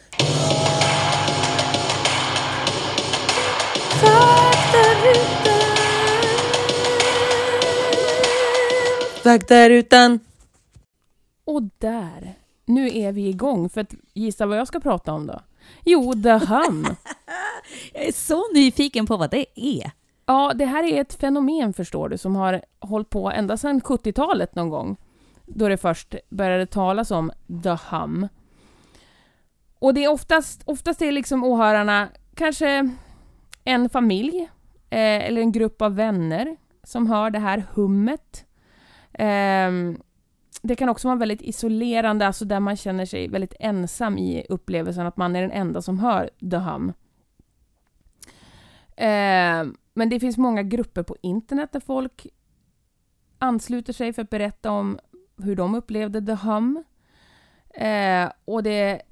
[4.01, 5.21] Faktarutan!
[9.23, 10.21] Faktarutan!
[11.45, 12.35] Och där,
[12.65, 13.69] nu är vi igång.
[13.69, 15.41] För att gissa vad jag ska prata om då?
[15.85, 16.87] Jo, The Hum.
[17.93, 20.00] Jag är så nyfiken på vad det är.
[20.31, 24.55] Ja, det här är ett fenomen förstår du som har hållit på ända sedan 70-talet
[24.55, 24.97] någon gång.
[25.47, 27.31] Då det först började talas om
[27.63, 28.29] The Hum.
[29.79, 32.91] Och det är oftast, oftast är liksom åhörarna kanske
[33.65, 34.49] en familj
[34.91, 38.45] eh, eller en grupp av vänner som hör det här hummet.
[39.13, 39.71] Eh,
[40.63, 45.07] det kan också vara väldigt isolerande, alltså där man känner sig väldigt ensam i upplevelsen
[45.07, 46.93] att man är den enda som hör The Hum.
[48.97, 49.65] Eh,
[50.01, 52.27] men det finns många grupper på internet där folk
[53.39, 54.99] ansluter sig för att berätta om
[55.37, 56.85] hur de upplevde The Hum.
[57.75, 59.03] Eh, och det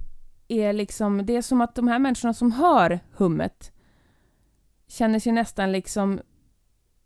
[0.48, 3.72] är liksom, det är som att de här människorna som hör hummet
[4.86, 6.20] känner sig nästan liksom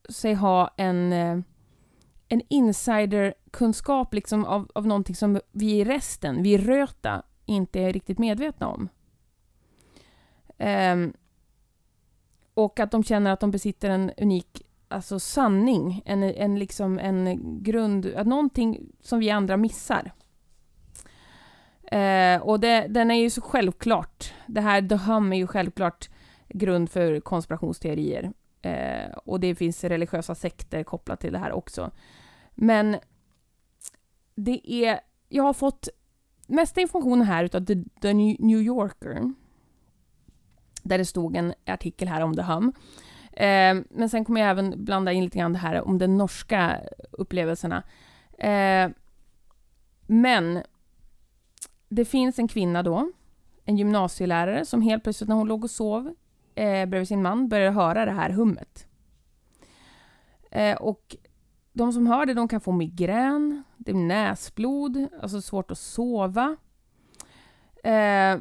[0.09, 1.39] sig ha en, eh,
[2.29, 7.93] en insiderkunskap liksom av, av någonting som vi i resten, vi i Röta, inte är
[7.93, 8.89] riktigt medvetna om.
[10.59, 11.13] Ehm,
[12.55, 17.39] och att de känner att de besitter en unik alltså sanning, en, en, liksom, en
[17.63, 20.13] grund, att någonting som vi andra missar.
[21.83, 26.11] Eh, och det, den är ju så självklart, det här The Hum är ju självklart
[26.49, 28.33] grund för konspirationsteorier.
[28.63, 31.91] Eh, och det finns religiösa sekter kopplat till det här också.
[32.55, 32.97] Men
[34.35, 35.89] det är, jag har fått
[36.47, 39.33] mesta informationen här utav The, The New Yorker.
[40.83, 42.73] Där det stod en artikel här om The Hum.
[43.33, 46.81] Eh, men sen kommer jag även blanda in lite grann det här om de norska
[47.11, 47.83] upplevelserna.
[48.39, 48.91] Eh,
[50.07, 50.63] men
[51.89, 53.11] det finns en kvinna då,
[53.65, 56.15] en gymnasielärare, som helt plötsligt när hon låg och sov
[56.55, 58.87] eh, bredvid sin man började höra det här hummet.
[60.51, 61.17] Eh, och
[61.73, 66.57] de som hör det, de kan få migrän, det blir näsblod, alltså svårt att sova.
[67.85, 68.39] Eh,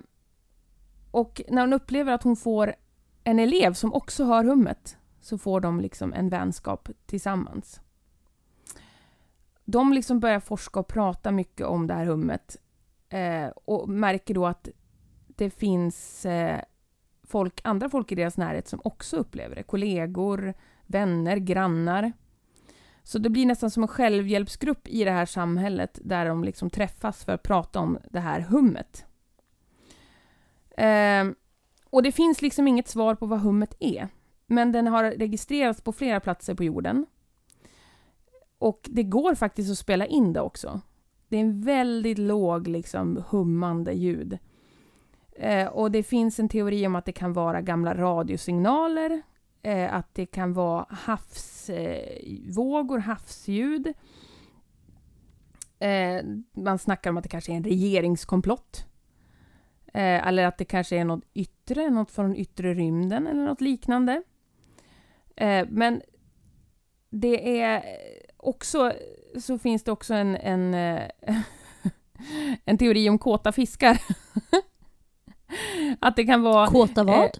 [1.11, 2.75] och när hon upplever att hon får
[3.23, 7.81] en elev som också hör hummet så får de liksom en vänskap tillsammans.
[9.65, 12.57] De liksom börjar forska och prata mycket om det här hummet
[13.09, 14.69] eh, och märker då att
[15.27, 16.61] det finns eh,
[17.23, 19.63] folk, andra folk i deras närhet som också upplever det.
[19.63, 20.53] Kollegor,
[20.85, 22.13] vänner, grannar.
[23.03, 27.25] Så det blir nästan som en självhjälpsgrupp i det här samhället där de liksom träffas
[27.25, 29.05] för att prata om det här hummet.
[30.77, 31.25] Eh,
[31.89, 34.07] och det finns liksom inget svar på vad hummet är.
[34.47, 37.05] Men den har registrerats på flera platser på jorden.
[38.57, 40.81] Och det går faktiskt att spela in det också.
[41.27, 44.37] Det är en väldigt låg liksom, hummande ljud.
[45.35, 49.21] Eh, och det finns en teori om att det kan vara gamla radiosignaler,
[49.61, 51.77] eh, att det kan vara havsvågor,
[52.97, 53.93] eh, havsljud.
[55.79, 56.21] Eh,
[56.53, 58.85] man snackar om att det kanske är en regeringskomplott.
[59.93, 64.23] Eh, eller att det kanske är något yttre, något från yttre rymden eller något liknande.
[65.35, 66.01] Eh, men
[67.09, 67.83] det är
[68.37, 68.93] också,
[69.39, 70.73] så finns det också en, en,
[72.65, 74.01] en teori om kåta fiskar.
[75.99, 76.67] att det kan vara...
[76.67, 77.23] Kåta vad?
[77.23, 77.31] Eh,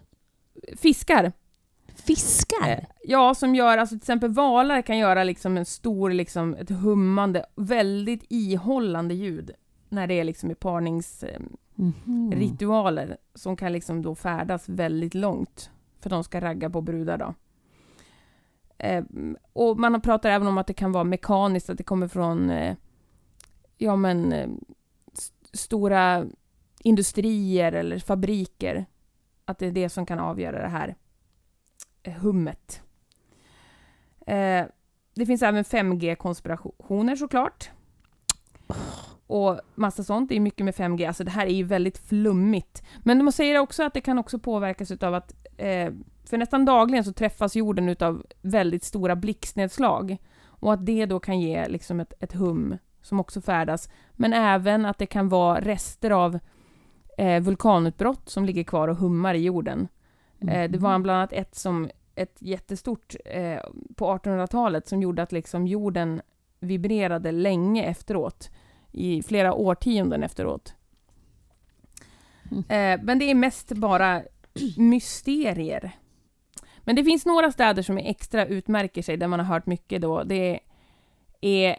[0.78, 1.32] fiskar.
[1.96, 2.70] Fiskar?
[2.70, 6.70] Eh, ja, som gör, alltså till exempel valar kan göra liksom en stor, liksom ett
[6.70, 9.52] hummande, väldigt ihållande ljud.
[9.90, 10.56] När det är liksom i
[11.76, 13.16] parningsritualer Mhm.
[13.34, 15.72] som kan liksom då färdas väldigt långt.
[16.00, 17.34] För de ska ragga på brudar då.
[18.78, 19.04] Eh,
[19.54, 22.76] och man pratar även om att det kan vara mekaniskt, att det kommer från eh,
[23.78, 24.50] ja men eh,
[25.14, 26.26] st- stora
[26.80, 28.86] industrier eller fabriker.
[29.46, 30.96] Att det är det som kan avgöra det här
[32.04, 32.82] eh, hummet.
[34.28, 34.66] Eh,
[35.16, 37.70] det finns även 5G-konspirationer såklart.
[39.32, 40.30] Och massa sånt.
[40.30, 41.08] Det är mycket med 5G.
[41.08, 42.84] Alltså det här är ju väldigt flummigt.
[43.04, 45.94] Men man säger också att det kan också påverkas utav att eh,
[46.26, 50.18] för nästan dagligen så träffas jorden utav väldigt stora blixtnedslag.
[50.44, 53.90] Och att det då kan ge liksom ett, ett hum som också färdas.
[54.12, 56.40] Men även att det kan vara rester av
[57.18, 59.88] eh, vulkanutbrott som ligger kvar och hummar i jorden.
[60.42, 63.60] Eh, det var bland annat ett som ett jättestort eh,
[63.96, 66.22] på 1800-talet som gjorde att liksom jorden
[66.60, 68.50] vibrerade länge efteråt.
[68.92, 70.74] I flera årtionden efteråt.
[72.52, 72.64] Mm.
[72.70, 74.24] Eh, men det är mest bara
[74.78, 75.92] mysterier.
[76.80, 80.02] Men det finns några städer som är extra utmärker sig, där man har hört mycket
[80.02, 80.24] då.
[80.24, 80.60] Det
[81.42, 81.78] är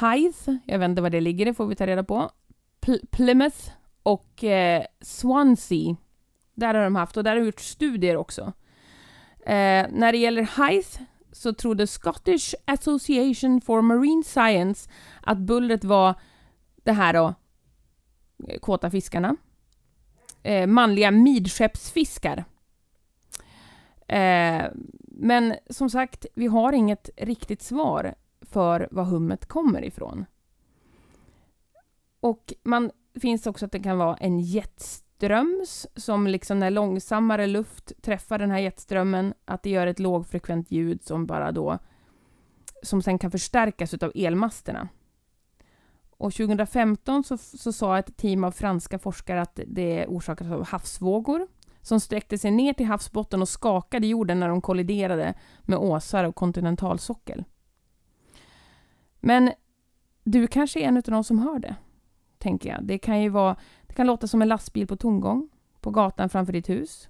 [0.00, 2.30] Hythe, jag vet inte var det ligger, det får vi ta reda på.
[2.80, 3.70] Pl- Plymouth
[4.02, 5.96] och eh, Swansea.
[6.54, 8.52] Där har de haft, och där har de gjort studier också.
[9.46, 14.90] Eh, när det gäller Hythe så trodde Scottish Association for Marine Science
[15.20, 16.14] att bullret var
[16.82, 17.34] det här då,
[18.48, 19.36] eh, kåta fiskarna.
[20.42, 22.44] Eh, manliga midskeppsfiskar.
[24.08, 24.64] Eh,
[25.06, 30.24] men som sagt, vi har inget riktigt svar för var hummet kommer ifrån.
[32.20, 37.92] Och man finns också att det kan vara en jetströms som liksom när långsammare luft
[38.02, 41.78] träffar den här jetströmmen att det gör ett lågfrekvent ljud som bara då
[42.82, 44.88] som sen kan förstärkas utav elmasterna.
[46.22, 51.46] Och 2015 så, så sa ett team av franska forskare att det orsakas av havsvågor
[51.80, 56.34] som sträckte sig ner till havsbotten och skakade jorden när de kolliderade med åsar och
[56.34, 57.44] kontinentalsockel.
[59.20, 59.52] Men
[60.24, 61.76] du kanske är en av de som hör det,
[62.38, 62.84] tänker jag.
[62.84, 63.56] Det kan ju vara,
[63.86, 65.48] det kan låta som en lastbil på tomgång
[65.80, 67.08] på gatan framför ditt hus.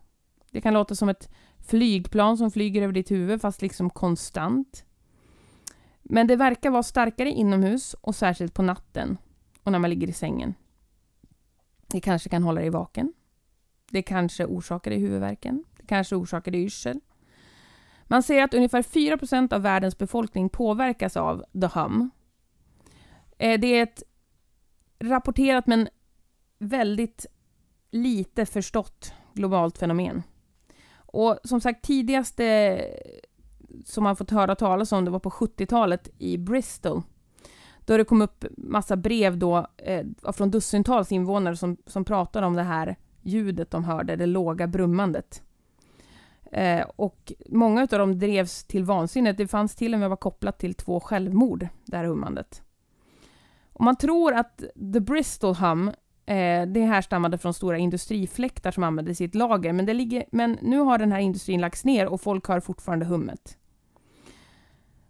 [0.50, 4.84] Det kan låta som ett flygplan som flyger över ditt huvud fast liksom konstant.
[6.14, 9.18] Men det verkar vara starkare inomhus och särskilt på natten
[9.62, 10.54] och när man ligger i sängen.
[11.86, 13.12] Det kanske kan hålla dig vaken.
[13.90, 15.64] Det kanske orsakar dig huvudvärken.
[15.76, 17.00] Det kanske orsakar dig yrsel.
[18.04, 22.10] Man säger att ungefär 4% av världens befolkning påverkas av the hum.
[23.38, 24.02] Eh, det är ett
[24.98, 25.88] rapporterat men
[26.58, 27.26] väldigt
[27.90, 30.22] lite förstått globalt fenomen.
[30.94, 32.78] Och som sagt, tidigaste
[33.84, 37.02] som man fått höra talas om det var på 70-talet i Bristol.
[37.84, 42.54] Då det kom upp massa brev då eh, från dussintals invånare som, som pratade om
[42.54, 45.42] det här ljudet de hörde, det låga brummandet.
[46.52, 49.32] Eh, och många av dem drevs till vansinne.
[49.32, 52.62] Det fanns till och med var kopplat till två självmord, det här hummandet.
[53.72, 54.62] Och man tror att
[54.92, 55.90] the Bristol hum
[56.26, 60.58] Eh, det härstammade från stora industrifläktar som användes i ett lager, men, det ligger, men
[60.62, 63.58] nu har den här industrin lagts ner och folk hör fortfarande hummet.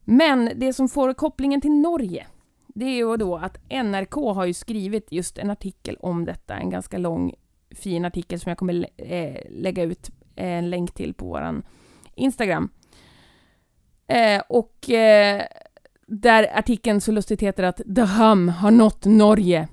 [0.04, 2.26] Men det som får kopplingen till Norge,
[2.66, 6.70] det är ju då att NRK har ju skrivit just en artikel om detta, en
[6.70, 7.34] ganska lång
[7.70, 11.62] fin artikel som jag kommer eh, lägga ut eh, en länk till på våran
[12.14, 12.68] Instagram.
[14.06, 15.42] Eh, och eh,
[16.06, 19.68] där artikeln så lustigt heter att The Hum har nått Norge.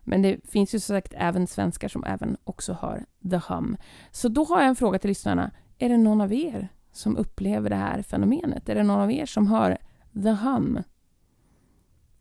[0.00, 3.76] Men det finns ju som sagt även svenskar som även också hör The Hum.
[4.10, 5.50] Så då har jag en fråga till lyssnarna.
[5.78, 8.68] Är det någon av er som upplever det här fenomenet?
[8.68, 9.78] Är det någon av er som hör
[10.12, 10.82] The Hum?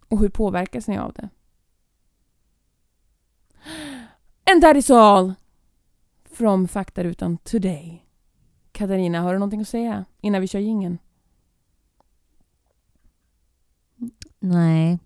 [0.07, 1.29] Och hur påverkas ni av det?
[4.51, 5.33] And that is all
[6.31, 8.05] from Faktarutan today.
[8.71, 10.97] Katarina, har du någonting att säga innan vi kör jingeln?
[14.39, 14.99] Nej.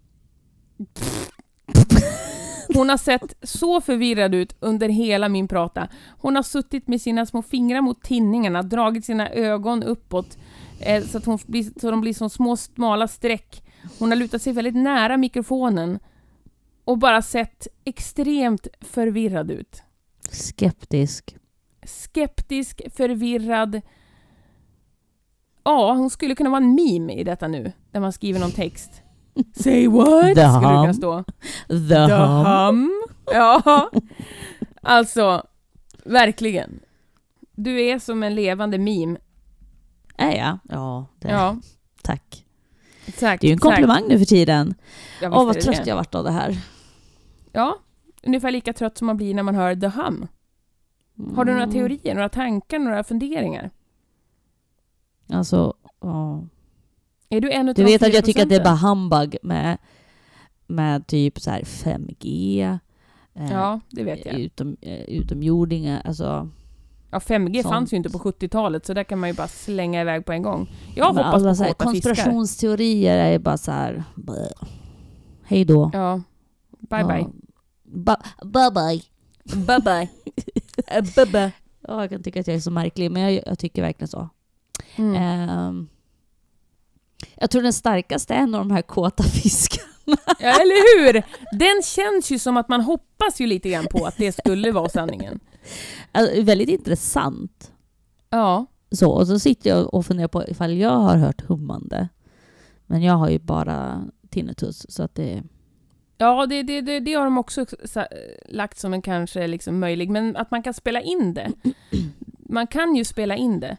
[2.74, 5.88] Hon har sett så förvirrad ut under hela min prata.
[6.19, 10.38] Hon har suttit med sina små fingrar mot tinningarna, dragit sina ögon uppåt
[10.80, 13.63] eh, så att hon blir, så de blir som små smala streck.
[13.99, 15.99] Hon har lutat sig väldigt nära mikrofonen
[16.86, 19.84] och bara sett extremt förvirrad ut.
[20.30, 21.36] Skeptisk.
[21.86, 23.82] Skeptisk, förvirrad.
[25.63, 29.03] Ja, hon skulle kunna vara en meme i detta nu, när man skriver någon text.
[29.55, 30.36] Say what?
[30.36, 30.93] The skulle det kunna hum.
[30.93, 31.23] stå.
[31.67, 32.45] The, The hum.
[32.45, 33.03] hum.
[33.25, 33.89] Ja,
[34.81, 35.43] alltså
[36.05, 36.79] verkligen.
[37.55, 39.17] Du är som en levande meme.
[40.17, 40.57] Är jag?
[40.69, 41.27] Ja, det.
[41.29, 41.57] Ja,
[42.03, 42.45] tack.
[43.05, 43.41] exakt.
[43.41, 44.75] Det är ju en komplimang nu för tiden.
[45.21, 45.89] Åh, visst vad trött det.
[45.89, 46.57] jag varit av det här.
[47.51, 47.77] Ja,
[48.23, 50.27] ungefär lika trött som man blir när man hör The Hum.
[51.36, 51.73] Har du några Mm.
[51.73, 53.69] teorier, några tankar, några funderingar?
[55.29, 56.43] Alltså, ja.
[57.38, 58.25] Är du en Du vet att jag 4%?
[58.25, 59.77] tycker att det är bara humbug med,
[60.67, 62.61] med typ så här 5G.
[63.36, 64.39] eh, Ja, det vet jag.
[64.39, 66.49] Utom, eh, utomjordingar, alltså.
[67.11, 67.73] Ja, 5G Sånt.
[67.73, 70.41] fanns ju inte på 70-talet, så där kan man ju bara slänga iväg på en
[70.43, 70.69] gång.
[70.95, 72.09] Jag men hoppas alla på så här kåta fiskar.
[72.09, 74.03] Konspirationsteorier är bara så här.
[74.15, 74.69] bleh.
[75.43, 75.89] Hej då.
[75.93, 76.21] Ja.
[76.79, 77.07] Bye Ja.
[77.07, 77.25] bye.
[77.84, 79.01] Ba, bye bye.
[79.67, 80.07] Bye bye.
[81.15, 81.51] bye bye.
[81.88, 84.29] Ja, jag kan tycka att jag är så märklig, men jag, jag tycker verkligen så.
[84.95, 85.15] Mm.
[85.15, 85.88] Ehm,
[87.36, 89.88] jag tror den starkaste är en av de här kåta fiskarna.
[90.39, 91.24] Ja, eller hur?
[91.51, 94.89] Den känns ju som att man hoppas ju lite grann på att det skulle vara
[94.89, 95.39] sanningen.
[96.11, 97.71] Alltså, väldigt intressant.
[98.30, 98.65] Ja.
[98.91, 102.09] Så, och så sitter jag och funderar på ifall jag har hört hummande.
[102.86, 105.43] Men jag har ju bara tinnitus, så att det...
[106.17, 107.65] Ja, det, det, det, det har de också
[108.45, 111.51] lagt som en kanske liksom möjlig, men att man kan spela in det.
[112.49, 113.78] Man kan ju spela in det.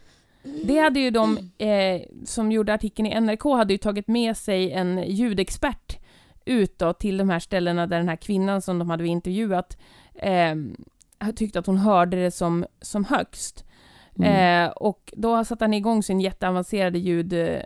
[0.64, 4.72] Det hade ju de eh, som gjorde artikeln i NRK hade ju tagit med sig
[4.72, 5.98] en ljudexpert
[6.44, 9.78] ut då till de här ställena där den här kvinnan som de hade intervjuat
[10.14, 10.54] eh,
[11.36, 13.64] tyckte att hon hörde det som, som högst.
[14.18, 14.66] Mm.
[14.66, 17.62] Eh, och då satte han igång sin jätteavancerade ljud, eh,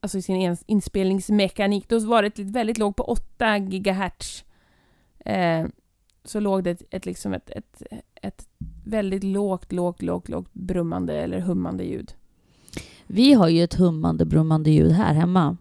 [0.00, 1.88] alltså sin ins- inspelningsmekanik.
[1.88, 4.44] Då var det väldigt lågt på 8 gigahertz.
[5.24, 5.66] Eh,
[6.24, 7.82] så låg det ett, ett, liksom ett, ett,
[8.22, 8.46] ett
[8.84, 12.12] väldigt lågt, lågt, lågt, lågt brummande eller hummande ljud.
[13.06, 15.56] Vi har ju ett hummande, brummande ljud här hemma.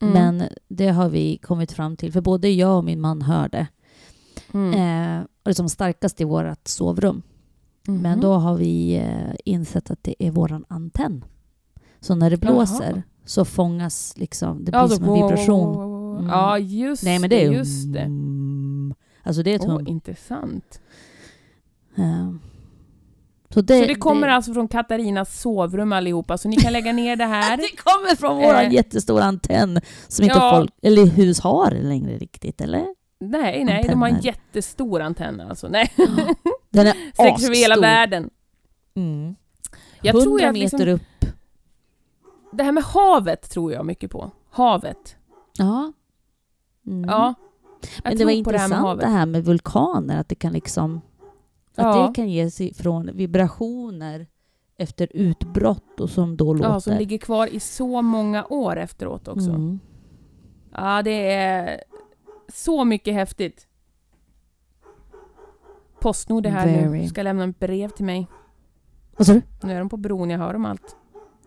[0.00, 0.12] Mm.
[0.14, 3.66] Men det har vi kommit fram till, för både jag och min man hör det.
[4.54, 4.72] Mm.
[4.72, 7.22] Eh, och det är som starkast i vårt sovrum.
[7.88, 7.98] Mhm.
[8.02, 11.24] Men då har vi eh, insett att det är våran antenn.
[12.00, 13.02] Så när det blåser Jaha.
[13.24, 15.96] så fångas liksom, det blir Ja, så- som en vibration.
[16.18, 16.28] Mm.
[16.28, 18.00] Ja, just Nej men det är just det.
[18.00, 18.94] Mm.
[19.22, 19.86] Alltså det är ett Åh, hum.
[19.86, 20.80] intressant.
[21.96, 22.30] Eh,
[23.50, 27.16] så, det, så det kommer alltså från Katarinas sovrum allihopa, så ni kan lägga ner
[27.16, 27.56] det här.
[27.56, 28.72] Det kommer från våran Eh.
[28.72, 30.50] jättestora antenn som inte Ja.
[30.56, 32.86] folk eller hus har längre riktigt, eller?
[33.20, 34.34] Nej, nej, de har en Antenner.
[34.34, 35.68] jättestor antenn alltså.
[35.68, 35.92] Nej,
[36.70, 38.30] Den är sträcker sig över hela världen.
[38.94, 39.36] Mm.
[40.02, 41.32] Jag 100 tror meter liksom, upp.
[42.52, 44.30] det här med havet tror jag mycket på.
[44.50, 45.16] Havet.
[45.58, 45.92] Ja.
[46.86, 47.08] Mm.
[47.10, 47.34] Ja.
[47.80, 50.52] Jag Men det var på det här intressant det här med vulkaner, att det kan
[50.52, 51.00] liksom...
[51.78, 52.06] Att Ja.
[52.08, 54.26] det kan ge sig från vibrationer
[54.78, 56.70] efter utbrott och som då låter.
[56.70, 59.50] Ja, som ligger kvar i så många år efteråt också.
[59.50, 59.80] Mm.
[60.72, 61.80] Ja, det är
[62.52, 63.66] så mycket häftigt.
[66.00, 66.88] Postnord är här nu.
[66.88, 67.08] Very.
[67.08, 68.26] Ska lämna ett brev till mig.
[69.16, 69.42] Vad sa du?
[69.62, 70.96] Nu är de på bron, jag hör dem allt.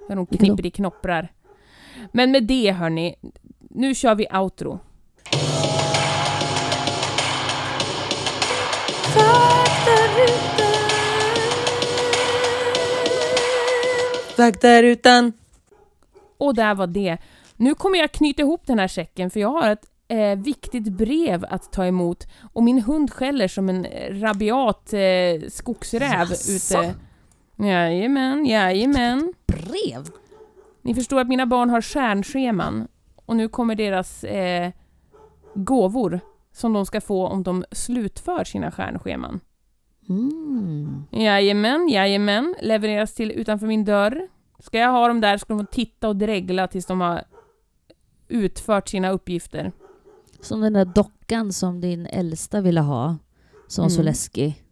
[0.10, 1.32] Hör de knipper i knopprar.
[2.12, 3.16] Men med det hörni,
[3.60, 4.80] nu kör vi outro.
[14.40, 15.34] Faktarutan.
[16.38, 17.18] Och där var det.
[17.56, 21.46] Nu kommer jag knyta ihop den här säcken för jag har ett eh, viktigt brev
[21.50, 23.88] att ta emot och min hund skäller som en
[24.22, 26.78] rabiat eh, skogsräv Jaså?
[26.78, 26.96] ute.
[27.68, 29.34] Jajamän, jajamän.
[29.48, 30.10] Brev?
[30.82, 34.72] Ni förstår att mina barn har stjärnscheman och nu kommer deras eh,
[35.54, 36.20] gåvor
[36.54, 39.40] som de ska få om de slutför sina stjärnscheman.
[40.10, 41.04] Mm.
[41.12, 42.56] Jajamän, jajamän.
[42.62, 44.28] Levereras till utanför min dörr.
[44.60, 47.24] Ska jag ha dem där ska de få titta och dregla tills de har
[48.28, 49.72] utfört sina uppgifter.
[50.42, 53.18] Som den där dockan som din äldsta ville ha,
[53.68, 54.06] som var så Mm.
[54.06, 54.64] läskig.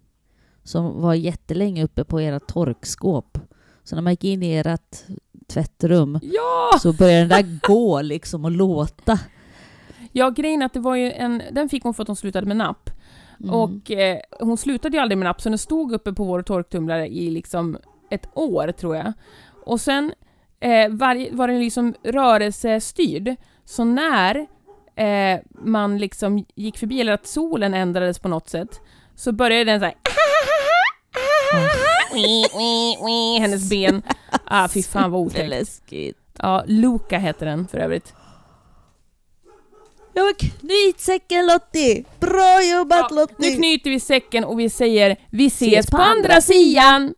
[0.64, 3.38] Som var jättelänge uppe på era torkskåp.
[3.84, 5.04] Så när man gick in i ert
[5.48, 6.80] tvättrum Ja!
[6.80, 9.20] så började den där gå liksom och låta.
[10.12, 11.42] Ja, grejen att det var ju en...
[11.52, 12.90] Den fick hon för att hon slutade med napp.
[13.44, 13.56] Mm.
[13.56, 17.08] Och eh, hon slutade ju aldrig med napp, så den stod uppe på vår torktumlare
[17.08, 17.78] i liksom
[18.10, 19.14] ett år, tror jag.
[19.66, 20.14] Och sen
[20.60, 23.36] eh, varje, var den liksom rörelsestyrd.
[23.66, 24.48] Så när
[24.96, 28.82] eh, man liksom gick förbi, eller att solen ändrades på något sätt,
[29.16, 29.96] så började den såhär...
[33.40, 34.02] Hennes ben.
[34.46, 35.82] Ah, fy fan vad otäckt.
[36.40, 38.14] Ja, Luca heter den för övrigt.
[40.18, 42.04] Ja men knyt säcken Lottie!
[42.20, 43.50] Bra jobbat Ja, Lottie!
[43.50, 47.14] Nu knyter vi säcken och vi säger vi ses, Ses på på andra sidan!